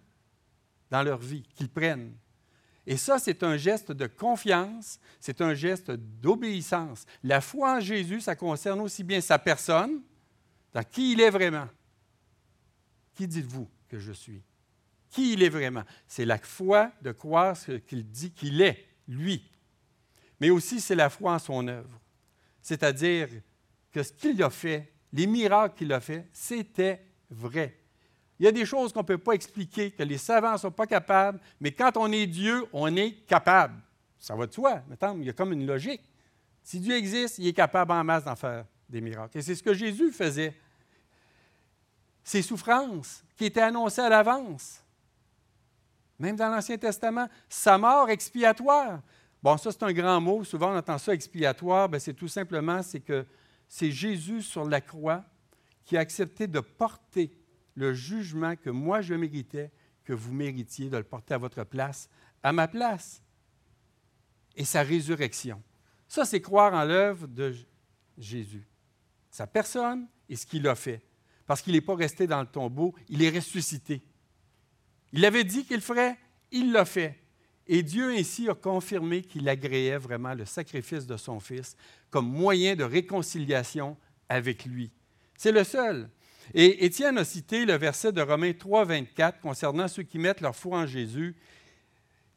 dans 0.92 1.02
leur 1.02 1.20
vie 1.20 1.44
qu'ils 1.56 1.70
prennent. 1.70 2.14
Et 2.86 2.98
ça, 2.98 3.20
c'est 3.20 3.42
un 3.42 3.56
geste 3.56 3.94
de 3.94 4.08
confiance, 4.08 5.00
c'est 5.22 5.40
un 5.40 5.54
geste 5.54 5.92
d'obéissance. 5.92 7.06
La 7.24 7.40
foi 7.40 7.78
en 7.78 7.80
Jésus, 7.80 8.20
ça 8.20 8.36
concerne 8.36 8.82
aussi 8.82 9.06
bien 9.06 9.22
sa 9.22 9.40
personne, 9.40 10.02
dans 10.74 10.84
qui 10.84 11.14
il 11.14 11.22
est 11.22 11.30
vraiment, 11.30 11.70
qui 13.18 13.28
dites-vous 13.28 13.68
que 13.90 13.98
je 13.98 14.12
suis? 14.12 14.44
Qui 15.10 15.34
il 15.34 15.44
est 15.44 15.50
vraiment? 15.50 15.84
C'est 16.08 16.26
la 16.26 16.38
foi 16.38 16.92
de 17.02 17.12
croire 17.12 17.58
ce 17.58 17.72
qu'il 17.74 18.10
dit 18.10 18.32
qu'il 18.32 18.62
est, 18.62 18.86
lui. 19.08 19.44
Mais 20.40 20.52
aussi, 20.52 20.80
c'est 20.80 20.96
la 20.96 21.10
foi 21.10 21.34
en 21.34 21.40
son 21.40 21.68
œuvre. 21.68 22.00
C'est-à-dire 22.62 23.30
que 23.92 24.04
ce 24.04 24.14
qu'il 24.14 24.42
a 24.44 24.52
fait, 24.52 24.94
les 25.12 25.26
miracles 25.26 25.76
qu'il 25.76 25.92
a 25.94 26.00
fait, 26.00 26.28
c'était 26.32 27.02
vrai. 27.32 27.76
Il 28.40 28.46
y 28.46 28.48
a 28.48 28.52
des 28.52 28.66
choses 28.66 28.94
qu'on 28.94 29.00
ne 29.00 29.06
peut 29.06 29.18
pas 29.18 29.34
expliquer, 29.34 29.90
que 29.90 30.04
les 30.04 30.20
savants 30.20 30.54
ne 30.54 30.58
sont 30.58 30.72
pas 30.72 30.86
capables, 30.86 31.40
mais 31.60 31.72
quand 31.72 31.98
on 31.98 32.12
est 32.12 32.28
Dieu, 32.28 32.66
on 32.72 32.96
est 32.96 33.26
capable. 33.26 33.82
Ça 34.20 34.36
va 34.36 34.46
de 34.46 34.54
soi. 34.54 34.84
il 35.16 35.24
y 35.24 35.30
a 35.30 35.34
comme 35.34 35.54
une 35.54 35.66
logique. 35.66 36.02
Si 36.62 36.80
Dieu 36.80 36.96
existe, 36.96 37.40
il 37.40 37.48
est 37.48 37.54
capable 37.54 37.94
en 37.94 38.04
masse 38.04 38.26
d'en 38.26 38.36
faire 38.36 38.66
des 38.88 39.02
miracles. 39.02 39.40
Et 39.40 39.42
c'est 39.42 39.56
ce 39.56 39.64
que 39.64 39.74
Jésus 39.74 40.12
faisait 40.12 40.54
ses 42.28 42.42
souffrances 42.42 43.24
qui 43.38 43.46
étaient 43.46 43.62
annoncées 43.62 44.02
à 44.02 44.10
l'avance. 44.10 44.84
Même 46.20 46.36
dans 46.36 46.50
l'Ancien 46.50 46.78
Testament, 46.78 47.30
sa 47.48 47.78
mort 47.78 48.10
expiatoire. 48.10 49.02
Bon, 49.42 49.56
ça, 49.56 49.72
c'est 49.72 49.84
un 49.84 49.94
grand 49.94 50.20
mot. 50.20 50.44
Souvent, 50.44 50.74
on 50.74 50.78
entend 50.78 50.98
ça 50.98 51.14
expiatoire. 51.14 51.88
Ben, 51.88 52.00
c'est 52.00 52.14
tout 52.14 52.28
simplement, 52.28 52.84
c'est 52.84 53.00
que 53.00 53.26
c'est 53.70 53.92
Jésus 53.92 54.42
sur 54.42 54.68
la 54.68 54.82
croix 54.82 55.24
qui 55.86 55.96
a 55.96 56.02
accepté 56.02 56.48
de 56.48 56.60
porter 56.60 57.32
le 57.76 57.94
jugement 57.94 58.58
que 58.58 58.72
moi 58.72 59.00
je 59.00 59.14
méritais, 59.14 59.72
que 60.04 60.12
vous 60.12 60.34
méritiez, 60.34 60.90
de 60.90 60.98
le 60.98 61.04
porter 61.04 61.36
à 61.36 61.38
votre 61.38 61.64
place, 61.64 62.10
à 62.44 62.52
ma 62.52 62.68
place. 62.68 63.24
Et 64.54 64.66
sa 64.66 64.82
résurrection. 64.82 65.64
Ça, 66.10 66.26
c'est 66.26 66.42
croire 66.42 66.74
en 66.74 66.84
l'œuvre 66.84 67.26
de 67.26 67.56
Jésus. 68.18 68.68
Sa 69.32 69.48
personne 69.48 70.10
et 70.28 70.36
ce 70.36 70.46
qu'il 70.46 70.68
a 70.68 70.76
fait. 70.76 71.07
Parce 71.48 71.62
qu'il 71.62 71.74
n'est 71.74 71.82
pas 71.82 71.96
resté 71.96 72.28
dans 72.28 72.42
le 72.42 72.48
tombeau, 72.48 72.94
il 73.10 73.24
est 73.24 73.30
ressuscité. 73.30 74.02
Il 75.14 75.26
avait 75.26 75.46
dit 75.46 75.66
qu'il 75.66 75.82
ferait, 75.82 76.18
il 76.52 76.74
l'a 76.74 76.86
fait. 76.86 77.18
Et 77.66 77.82
Dieu 77.84 78.12
ainsi 78.12 78.50
a 78.50 78.54
confirmé 78.54 79.22
qu'il 79.22 79.48
agréait 79.50 79.98
vraiment 79.98 80.34
le 80.34 80.46
sacrifice 80.46 81.08
de 81.08 81.18
son 81.18 81.40
Fils 81.40 81.76
comme 82.10 82.28
moyen 82.28 82.76
de 82.76 82.84
réconciliation 82.84 83.98
avec 84.30 84.66
lui. 84.66 84.92
C'est 85.38 85.52
le 85.52 85.64
seul. 85.64 86.10
Et 86.54 86.86
Étienne 86.86 87.18
a 87.18 87.26
cité 87.26 87.66
le 87.66 87.76
verset 87.76 88.12
de 88.12 88.22
Romains 88.22 88.54
3, 88.54 88.86
24 88.86 89.40
concernant 89.40 89.88
ceux 89.88 90.04
qui 90.04 90.18
mettent 90.18 90.42
leur 90.42 90.56
foi 90.56 90.80
en 90.80 90.86
Jésus. 90.86 91.36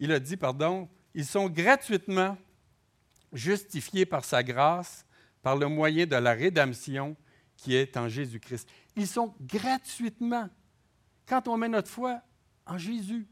Il 0.00 0.10
a 0.12 0.18
dit, 0.18 0.36
pardon, 0.36 0.88
ils 1.14 1.26
sont 1.26 1.48
gratuitement 1.48 2.36
justifiés 3.32 4.06
par 4.06 4.24
sa 4.24 4.42
grâce, 4.42 5.04
par 5.42 5.56
le 5.56 5.68
moyen 5.68 6.06
de 6.06 6.16
la 6.16 6.32
rédemption 6.32 7.16
qui 7.60 7.76
est 7.76 7.94
en 7.98 8.08
Jésus-Christ. 8.08 8.66
Ils 8.96 9.06
sont 9.06 9.34
gratuitement. 9.38 10.48
Quand 11.26 11.46
on 11.46 11.58
met 11.58 11.68
notre 11.68 11.90
foi 11.90 12.20
en 12.66 12.78
Jésus, 12.78 13.26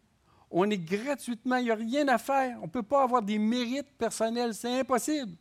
on 0.50 0.68
est 0.68 0.78
gratuitement, 0.78 1.56
il 1.56 1.64
n'y 1.64 1.70
a 1.70 1.74
rien 1.74 2.06
à 2.08 2.18
faire. 2.18 2.58
On 2.60 2.66
ne 2.66 2.70
peut 2.70 2.82
pas 2.82 3.02
avoir 3.02 3.22
des 3.22 3.38
mérites 3.38 3.90
personnels, 3.96 4.54
c'est 4.54 4.80
impossible. 4.80 5.32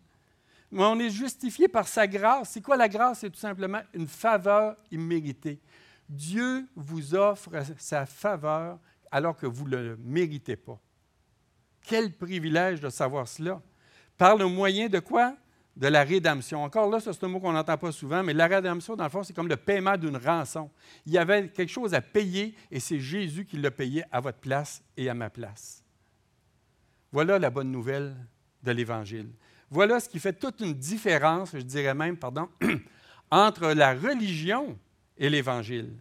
Mais 0.72 0.84
on 0.84 1.00
est 1.00 1.10
justifié 1.10 1.68
par 1.68 1.88
sa 1.88 2.08
grâce. 2.08 2.52
C'est 2.52 2.62
quoi 2.62 2.78
la 2.78 2.88
grâce? 2.88 3.20
C'est 3.20 3.30
tout 3.30 3.40
simplement 3.40 3.82
une 3.94 4.08
faveur 4.08 4.78
imméritée. 4.90 5.60
Dieu 6.08 6.66
vous 6.76 7.14
offre 7.14 7.52
sa 7.78 8.06
faveur 8.06 8.80
alors 9.12 9.36
que 9.36 9.46
vous 9.46 9.68
ne 9.68 9.78
le 9.78 9.98
méritez 9.98 10.56
pas. 10.56 10.80
Quel 11.82 12.14
privilège 12.14 12.80
de 12.80 12.90
savoir 12.90 13.28
cela. 13.28 13.62
Par 14.18 14.38
le 14.38 14.46
moyen 14.46 14.88
de 14.88 15.00
quoi? 15.00 15.36
De 15.78 15.88
la 15.88 16.04
rédemption. 16.04 16.64
Encore 16.64 16.90
là, 16.90 17.00
c'est 17.00 17.24
un 17.24 17.28
mot 17.28 17.40
qu'on 17.40 17.52
n'entend 17.52 17.78
pas 17.78 17.92
souvent, 17.92 18.24
mais 18.24 18.34
la 18.34 18.48
rédemption, 18.48 18.96
dans 18.96 19.04
le 19.04 19.12
fond, 19.12 19.22
c'est 19.22 19.34
comme 19.34 19.48
le 19.48 19.58
paiement 19.58 19.96
d'une 19.96 20.18
rançon. 20.18 20.72
Il 21.06 21.14
y 21.14 21.20
avait 21.20 21.50
quelque 21.50 21.70
chose 21.70 21.94
à 21.94 22.02
payer 22.02 22.56
et 22.72 22.80
c'est 22.80 23.00
Jésus 23.00 23.46
qui 23.46 23.58
l'a 23.58 23.70
payé 23.70 24.04
à 24.12 24.20
votre 24.20 24.40
place 24.40 24.82
et 24.98 25.08
à 25.08 25.14
ma 25.14 25.30
place. 25.30 25.84
Voilà 27.12 27.38
la 27.38 27.52
bonne 27.52 27.72
nouvelle 27.72 28.16
de 28.64 28.72
l'Évangile. 28.72 29.30
Voilà 29.70 30.00
ce 30.00 30.10
qui 30.10 30.20
fait 30.20 30.34
toute 30.34 30.62
une 30.62 30.74
différence, 30.74 31.52
je 31.54 31.62
dirais 31.62 31.94
même, 31.94 32.18
pardon, 32.18 32.50
entre 33.30 33.68
la 33.74 33.94
religion 33.94 34.80
et 35.16 35.30
l'Évangile. 35.30 35.94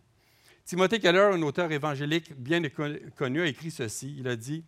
Timothée 0.65 1.01
Keller, 1.01 1.31
un 1.35 1.43
auteur 1.43 1.71
évangélique 1.71 2.35
bien 2.35 2.63
connu, 3.15 3.43
a 3.43 3.47
écrit 3.47 3.71
ceci. 3.71 4.17
Il 4.19 4.27
a 4.27 4.37
dit 4.37 4.65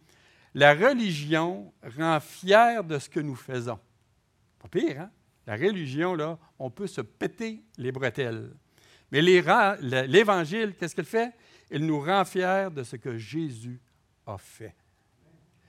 La 0.54 0.74
religion 0.74 1.72
rend 1.96 2.20
fier 2.20 2.84
de 2.84 2.98
ce 2.98 3.08
que 3.08 3.20
nous 3.20 3.34
faisons. 3.34 3.78
Pas 4.58 4.68
pire, 4.68 5.00
hein? 5.00 5.10
La 5.46 5.56
religion, 5.56 6.14
là, 6.14 6.38
on 6.58 6.70
peut 6.70 6.86
se 6.86 7.00
péter 7.00 7.62
les 7.78 7.90
bretelles. 7.90 8.52
Mais 9.10 9.22
l'Évangile, 9.22 10.74
qu'est-ce 10.78 10.94
qu'il 10.94 11.04
fait? 11.04 11.32
Il 11.70 11.86
nous 11.86 12.00
rend 12.00 12.24
fiers 12.26 12.68
de 12.70 12.82
ce 12.82 12.96
que 12.96 13.16
Jésus 13.16 13.80
a 14.26 14.36
fait. 14.36 14.74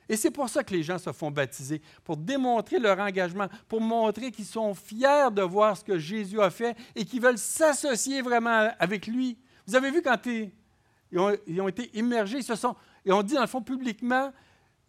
Et 0.10 0.18
c'est 0.18 0.32
pour 0.32 0.50
ça 0.50 0.64
que 0.64 0.74
les 0.74 0.84
gens 0.84 0.98
se 0.98 1.12
font 1.14 1.30
baptiser, 1.32 1.82
pour 2.04 2.18
démontrer 2.18 2.80
leur 2.80 3.00
engagement, 3.00 3.48
pour 3.68 3.80
montrer 3.80 4.32
qu'ils 4.32 4.46
sont 4.46 4.74
fiers 4.74 5.30
de 5.32 5.44
voir 5.44 5.78
ce 5.78 5.84
que 5.84 6.00
Jésus 6.00 6.42
a 6.42 6.50
fait 6.50 6.76
et 6.96 7.06
qu'ils 7.06 7.22
veulent 7.22 7.38
s'associer 7.38 8.22
vraiment 8.22 8.72
avec 8.80 9.06
lui. 9.06 9.38
Vous 9.68 9.76
avez 9.76 9.92
vu 9.92 10.02
quand 10.02 10.20
ils 10.26 11.20
ont, 11.20 11.68
été 11.68 11.96
immergés, 11.98 12.40
ils 12.40 12.44
se 12.44 12.54
et 13.06 13.12
on 13.12 13.22
dit 13.22 13.36
dans 13.36 13.42
le 13.42 13.48
fond 13.48 13.62
publiquement, 13.62 14.34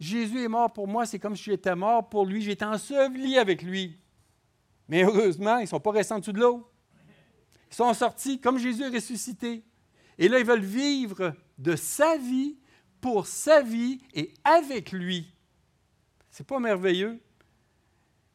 Jésus 0.00 0.42
est 0.42 0.48
mort 0.48 0.72
pour 0.72 0.88
moi, 0.88 1.04
c'est 1.04 1.18
comme 1.18 1.36
si 1.36 1.44
j'étais 1.44 1.76
mort 1.76 2.08
pour 2.08 2.24
lui, 2.24 2.40
j'étais 2.40 2.64
enseveli 2.64 3.36
avec 3.36 3.62
lui. 3.62 3.98
Mais 4.88 5.04
heureusement, 5.04 5.58
ils 5.58 5.62
ne 5.62 5.68
sont 5.68 5.78
pas 5.78 5.92
restés 5.92 6.14
en 6.14 6.18
dessous 6.18 6.32
de 6.32 6.40
l'eau. 6.40 6.68
Ils 7.70 7.74
sont 7.74 7.92
sortis 7.92 8.40
comme 8.40 8.58
Jésus 8.58 8.82
est 8.82 8.88
ressuscité. 8.88 9.62
Et 10.18 10.28
là, 10.28 10.38
ils 10.38 10.44
veulent 10.44 10.60
vivre 10.60 11.34
de 11.58 11.76
sa 11.76 12.16
vie 12.16 12.58
pour 13.00 13.26
sa 13.26 13.62
vie 13.62 14.00
et 14.14 14.32
avec 14.42 14.90
lui. 14.90 15.32
C'est 16.30 16.46
pas 16.46 16.58
merveilleux? 16.58 17.20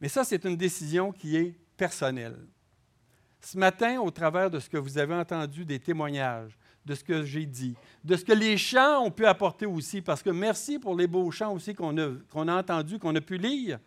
Mais 0.00 0.08
ça, 0.08 0.24
c'est 0.24 0.44
une 0.44 0.56
décision 0.56 1.12
qui 1.12 1.36
est 1.36 1.58
personnelle. 1.76 2.46
Ce 3.40 3.58
matin, 3.58 4.00
au 4.00 4.10
travers 4.10 4.50
de 4.50 4.60
ce 4.60 4.68
que 4.68 4.76
vous 4.76 4.98
avez 4.98 5.14
entendu 5.14 5.64
des 5.64 5.80
témoignages, 5.80 6.56
de 6.86 6.94
ce 6.94 7.02
que 7.02 7.24
j'ai 7.24 7.44
dit, 7.44 7.74
de 8.04 8.14
ce 8.16 8.24
que 8.24 8.32
les 8.32 8.56
chants 8.56 9.04
ont 9.04 9.10
pu 9.10 9.26
apporter 9.26 9.66
aussi, 9.66 10.00
parce 10.00 10.22
que 10.22 10.30
merci 10.30 10.78
pour 10.78 10.94
les 10.96 11.08
beaux 11.08 11.30
chants 11.32 11.52
aussi 11.52 11.74
qu'on 11.74 11.98
a, 11.98 12.58
entendus, 12.58 13.00
qu'on 13.00 13.14
a 13.16 13.20
pu 13.20 13.36
lire, 13.36 13.80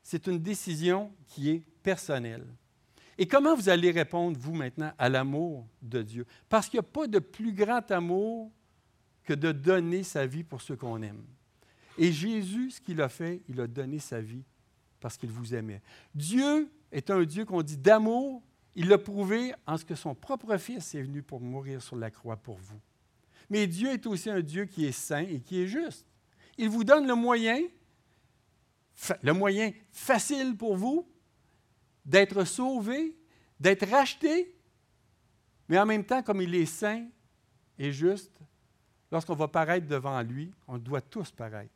c'est 0.00 0.28
une 0.28 0.38
décision 0.38 1.12
qui 1.26 1.50
est 1.50 1.62
personnelle. 1.82 2.46
Et 3.18 3.26
comment 3.26 3.56
vous 3.56 3.68
allez 3.68 3.90
répondre, 3.90 4.38
vous, 4.38 4.54
maintenant, 4.54 4.92
à 4.96 5.08
l'amour 5.08 5.66
de 5.82 6.00
Dieu? 6.02 6.24
Parce 6.48 6.68
qu'il 6.68 6.78
n'y 6.78 6.86
a 6.86 6.90
pas 6.90 7.08
de 7.08 7.18
plus 7.18 7.52
grand 7.52 7.90
amour 7.90 8.52
que 9.24 9.34
de 9.34 9.50
donner 9.50 10.04
sa 10.04 10.24
vie 10.24 10.44
pour 10.44 10.62
ceux 10.62 10.76
qu'on 10.76 11.02
aime. 11.02 11.24
Et 11.98 12.12
Jésus, 12.12 12.70
ce 12.70 12.80
qu'il 12.80 13.02
a 13.02 13.08
fait, 13.08 13.42
il 13.48 13.60
a 13.60 13.66
donné 13.66 13.98
sa 13.98 14.20
vie 14.20 14.44
parce 15.00 15.16
qu'il 15.16 15.30
vous 15.30 15.52
aimait. 15.52 15.82
Dieu 16.14 16.70
est 16.92 17.10
un 17.10 17.24
Dieu 17.24 17.44
qu'on 17.44 17.62
dit 17.62 17.76
d'amour. 17.76 18.40
Il 18.80 18.86
l'a 18.86 18.96
prouvé 18.96 19.52
en 19.66 19.76
ce 19.76 19.84
que 19.84 19.96
son 19.96 20.14
propre 20.14 20.56
Fils 20.56 20.94
est 20.94 21.02
venu 21.02 21.20
pour 21.20 21.40
mourir 21.40 21.82
sur 21.82 21.96
la 21.96 22.12
croix 22.12 22.36
pour 22.36 22.58
vous. 22.58 22.80
Mais 23.50 23.66
Dieu 23.66 23.90
est 23.90 24.06
aussi 24.06 24.30
un 24.30 24.40
Dieu 24.40 24.66
qui 24.66 24.86
est 24.86 24.92
saint 24.92 25.26
et 25.26 25.40
qui 25.40 25.62
est 25.62 25.66
juste. 25.66 26.06
Il 26.56 26.68
vous 26.68 26.84
donne 26.84 27.04
le 27.04 27.16
moyen, 27.16 27.60
le 29.20 29.32
moyen 29.32 29.72
facile 29.90 30.56
pour 30.56 30.76
vous 30.76 31.10
d'être 32.04 32.44
sauvé, 32.44 33.18
d'être 33.58 33.84
racheté, 33.84 34.54
mais 35.68 35.76
en 35.76 35.84
même 35.84 36.04
temps, 36.04 36.22
comme 36.22 36.40
il 36.40 36.54
est 36.54 36.66
saint 36.66 37.04
et 37.80 37.90
juste, 37.90 38.38
lorsqu'on 39.10 39.34
va 39.34 39.48
paraître 39.48 39.88
devant 39.88 40.22
lui, 40.22 40.54
on 40.68 40.78
doit 40.78 41.00
tous 41.00 41.32
paraître. 41.32 41.74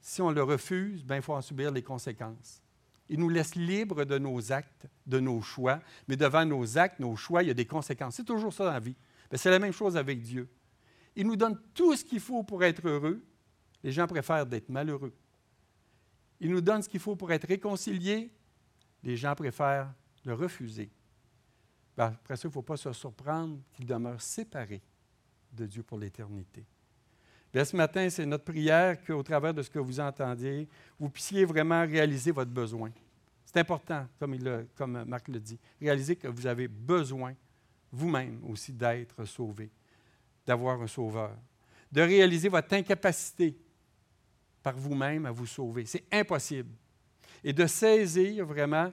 Si 0.00 0.22
on 0.22 0.30
le 0.30 0.42
refuse, 0.42 1.04
ben, 1.04 1.16
il 1.16 1.22
faut 1.22 1.34
en 1.34 1.42
subir 1.42 1.70
les 1.70 1.82
conséquences. 1.82 2.63
Il 3.08 3.20
nous 3.20 3.28
laisse 3.28 3.54
libres 3.54 4.04
de 4.04 4.18
nos 4.18 4.52
actes, 4.52 4.86
de 5.06 5.20
nos 5.20 5.42
choix, 5.42 5.80
mais 6.08 6.16
devant 6.16 6.44
nos 6.44 6.78
actes, 6.78 7.00
nos 7.00 7.16
choix, 7.16 7.42
il 7.42 7.48
y 7.48 7.50
a 7.50 7.54
des 7.54 7.66
conséquences. 7.66 8.16
C'est 8.16 8.24
toujours 8.24 8.52
ça 8.52 8.64
dans 8.64 8.72
la 8.72 8.80
vie. 8.80 8.96
C'est 9.32 9.50
la 9.50 9.58
même 9.58 9.72
chose 9.72 9.96
avec 9.96 10.22
Dieu. 10.22 10.48
Il 11.16 11.26
nous 11.26 11.36
donne 11.36 11.58
tout 11.74 11.96
ce 11.96 12.04
qu'il 12.04 12.20
faut 12.20 12.42
pour 12.42 12.64
être 12.64 12.86
heureux. 12.86 13.22
Les 13.82 13.92
gens 13.92 14.06
préfèrent 14.06 14.46
d'être 14.46 14.68
malheureux. 14.68 15.14
Il 16.40 16.50
nous 16.50 16.60
donne 16.60 16.82
ce 16.82 16.88
qu'il 16.88 17.00
faut 17.00 17.16
pour 17.16 17.30
être 17.32 17.46
réconciliés. 17.46 18.30
Les 19.02 19.16
gens 19.16 19.34
préfèrent 19.34 19.92
le 20.24 20.34
refuser. 20.34 20.90
Ben, 21.96 22.06
après 22.06 22.36
ça, 22.36 22.42
il 22.44 22.48
ne 22.48 22.52
faut 22.52 22.62
pas 22.62 22.76
se 22.76 22.92
surprendre 22.92 23.58
qu'il 23.72 23.86
demeure 23.86 24.20
séparé 24.20 24.82
de 25.52 25.66
Dieu 25.66 25.82
pour 25.82 25.98
l'éternité. 25.98 26.64
Bien, 27.52 27.64
ce 27.64 27.76
matin, 27.76 28.10
c'est 28.10 28.26
notre 28.26 28.44
prière 28.44 29.02
qu'au 29.04 29.22
travers 29.22 29.54
de 29.54 29.62
ce 29.62 29.70
que 29.70 29.78
vous 29.78 30.00
entendiez, 30.00 30.68
vous 30.98 31.08
puissiez 31.08 31.44
vraiment 31.44 31.82
réaliser 31.82 32.32
votre 32.32 32.50
besoin. 32.50 32.90
C'est 33.54 33.60
important, 33.60 34.08
comme, 34.18 35.04
Marc 35.04 35.28
le 35.28 35.38
dit, 35.38 35.60
réaliser 35.80 36.16
que 36.16 36.26
vous 36.26 36.44
avez 36.44 36.66
besoin 36.66 37.36
vous-même 37.92 38.42
aussi 38.46 38.72
d'être 38.72 39.24
sauvé, 39.26 39.70
d'avoir 40.44 40.82
un 40.82 40.88
sauveur, 40.88 41.38
de 41.92 42.00
réaliser 42.00 42.48
votre 42.48 42.74
incapacité 42.74 43.56
par 44.60 44.76
vous-même 44.76 45.26
à 45.26 45.30
vous 45.30 45.46
sauver. 45.46 45.86
C'est 45.86 46.02
impossible. 46.10 46.74
Et 47.44 47.52
de 47.52 47.64
saisir 47.68 48.44
vraiment 48.44 48.92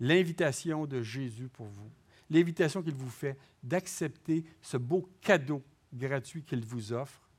l'invitation 0.00 0.84
de 0.84 1.00
Jésus 1.00 1.48
pour 1.48 1.66
vous, 1.66 1.92
l'invitation 2.30 2.82
qu'il 2.82 2.94
vous 2.94 3.08
fait 3.08 3.38
d'accepter 3.62 4.42
ce 4.60 4.78
beau 4.78 5.08
cadeau 5.20 5.62
gratuit 5.92 6.42
qu'il 6.42 6.64
vous 6.64 6.92
offre 6.92 7.30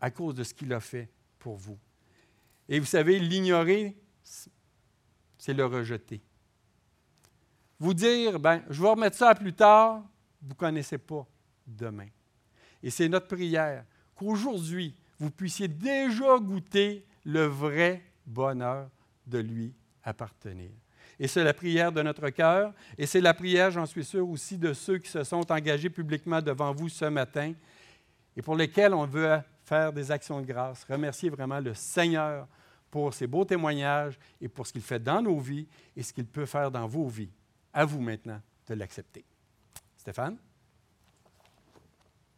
à 0.00 0.12
cause 0.12 0.36
de 0.36 0.44
ce 0.44 0.54
qu'il 0.54 0.72
a 0.72 0.78
fait 0.78 1.10
pour 1.36 1.56
vous. 1.56 1.80
Et 2.68 2.78
vous 2.78 2.86
savez, 2.86 3.18
l'ignorer, 3.18 3.96
c'est 5.40 5.54
le 5.54 5.64
rejeter. 5.64 6.20
Vous 7.78 7.94
dire, 7.94 8.38
ben, 8.38 8.62
je 8.68 8.82
vais 8.82 8.90
remettre 8.90 9.16
ça 9.16 9.30
à 9.30 9.34
plus 9.34 9.54
tard, 9.54 10.02
vous 10.42 10.50
ne 10.50 10.54
connaissez 10.54 10.98
pas 10.98 11.26
demain. 11.66 12.08
Et 12.82 12.90
c'est 12.90 13.08
notre 13.08 13.26
prière 13.26 13.84
qu'aujourd'hui, 14.14 14.94
vous 15.18 15.30
puissiez 15.30 15.66
déjà 15.66 16.38
goûter 16.38 17.06
le 17.24 17.46
vrai 17.46 18.02
bonheur 18.26 18.90
de 19.26 19.38
lui 19.38 19.74
appartenir. 20.04 20.70
Et 21.18 21.26
c'est 21.26 21.42
la 21.42 21.54
prière 21.54 21.90
de 21.90 22.02
notre 22.02 22.28
cœur, 22.28 22.74
et 22.98 23.06
c'est 23.06 23.20
la 23.22 23.32
prière, 23.32 23.70
j'en 23.70 23.86
suis 23.86 24.04
sûr, 24.04 24.28
aussi 24.28 24.58
de 24.58 24.74
ceux 24.74 24.98
qui 24.98 25.10
se 25.10 25.24
sont 25.24 25.50
engagés 25.50 25.90
publiquement 25.90 26.42
devant 26.42 26.74
vous 26.74 26.90
ce 26.90 27.06
matin, 27.06 27.54
et 28.36 28.42
pour 28.42 28.56
lesquels 28.56 28.92
on 28.92 29.06
veut 29.06 29.38
faire 29.64 29.90
des 29.90 30.10
actions 30.10 30.40
de 30.42 30.46
grâce, 30.46 30.84
remercier 30.84 31.30
vraiment 31.30 31.60
le 31.60 31.72
Seigneur 31.72 32.46
pour 32.90 33.14
ses 33.14 33.26
beaux 33.26 33.44
témoignages 33.44 34.18
et 34.40 34.48
pour 34.48 34.66
ce 34.66 34.72
qu'il 34.72 34.82
fait 34.82 35.02
dans 35.02 35.22
nos 35.22 35.38
vies 35.38 35.66
et 35.96 36.02
ce 36.02 36.12
qu'il 36.12 36.26
peut 36.26 36.46
faire 36.46 36.70
dans 36.70 36.86
vos 36.86 37.08
vies. 37.08 37.30
À 37.72 37.84
vous 37.84 38.00
maintenant 38.00 38.40
de 38.66 38.74
l'accepter. 38.74 39.24
Stéphane? 39.96 40.38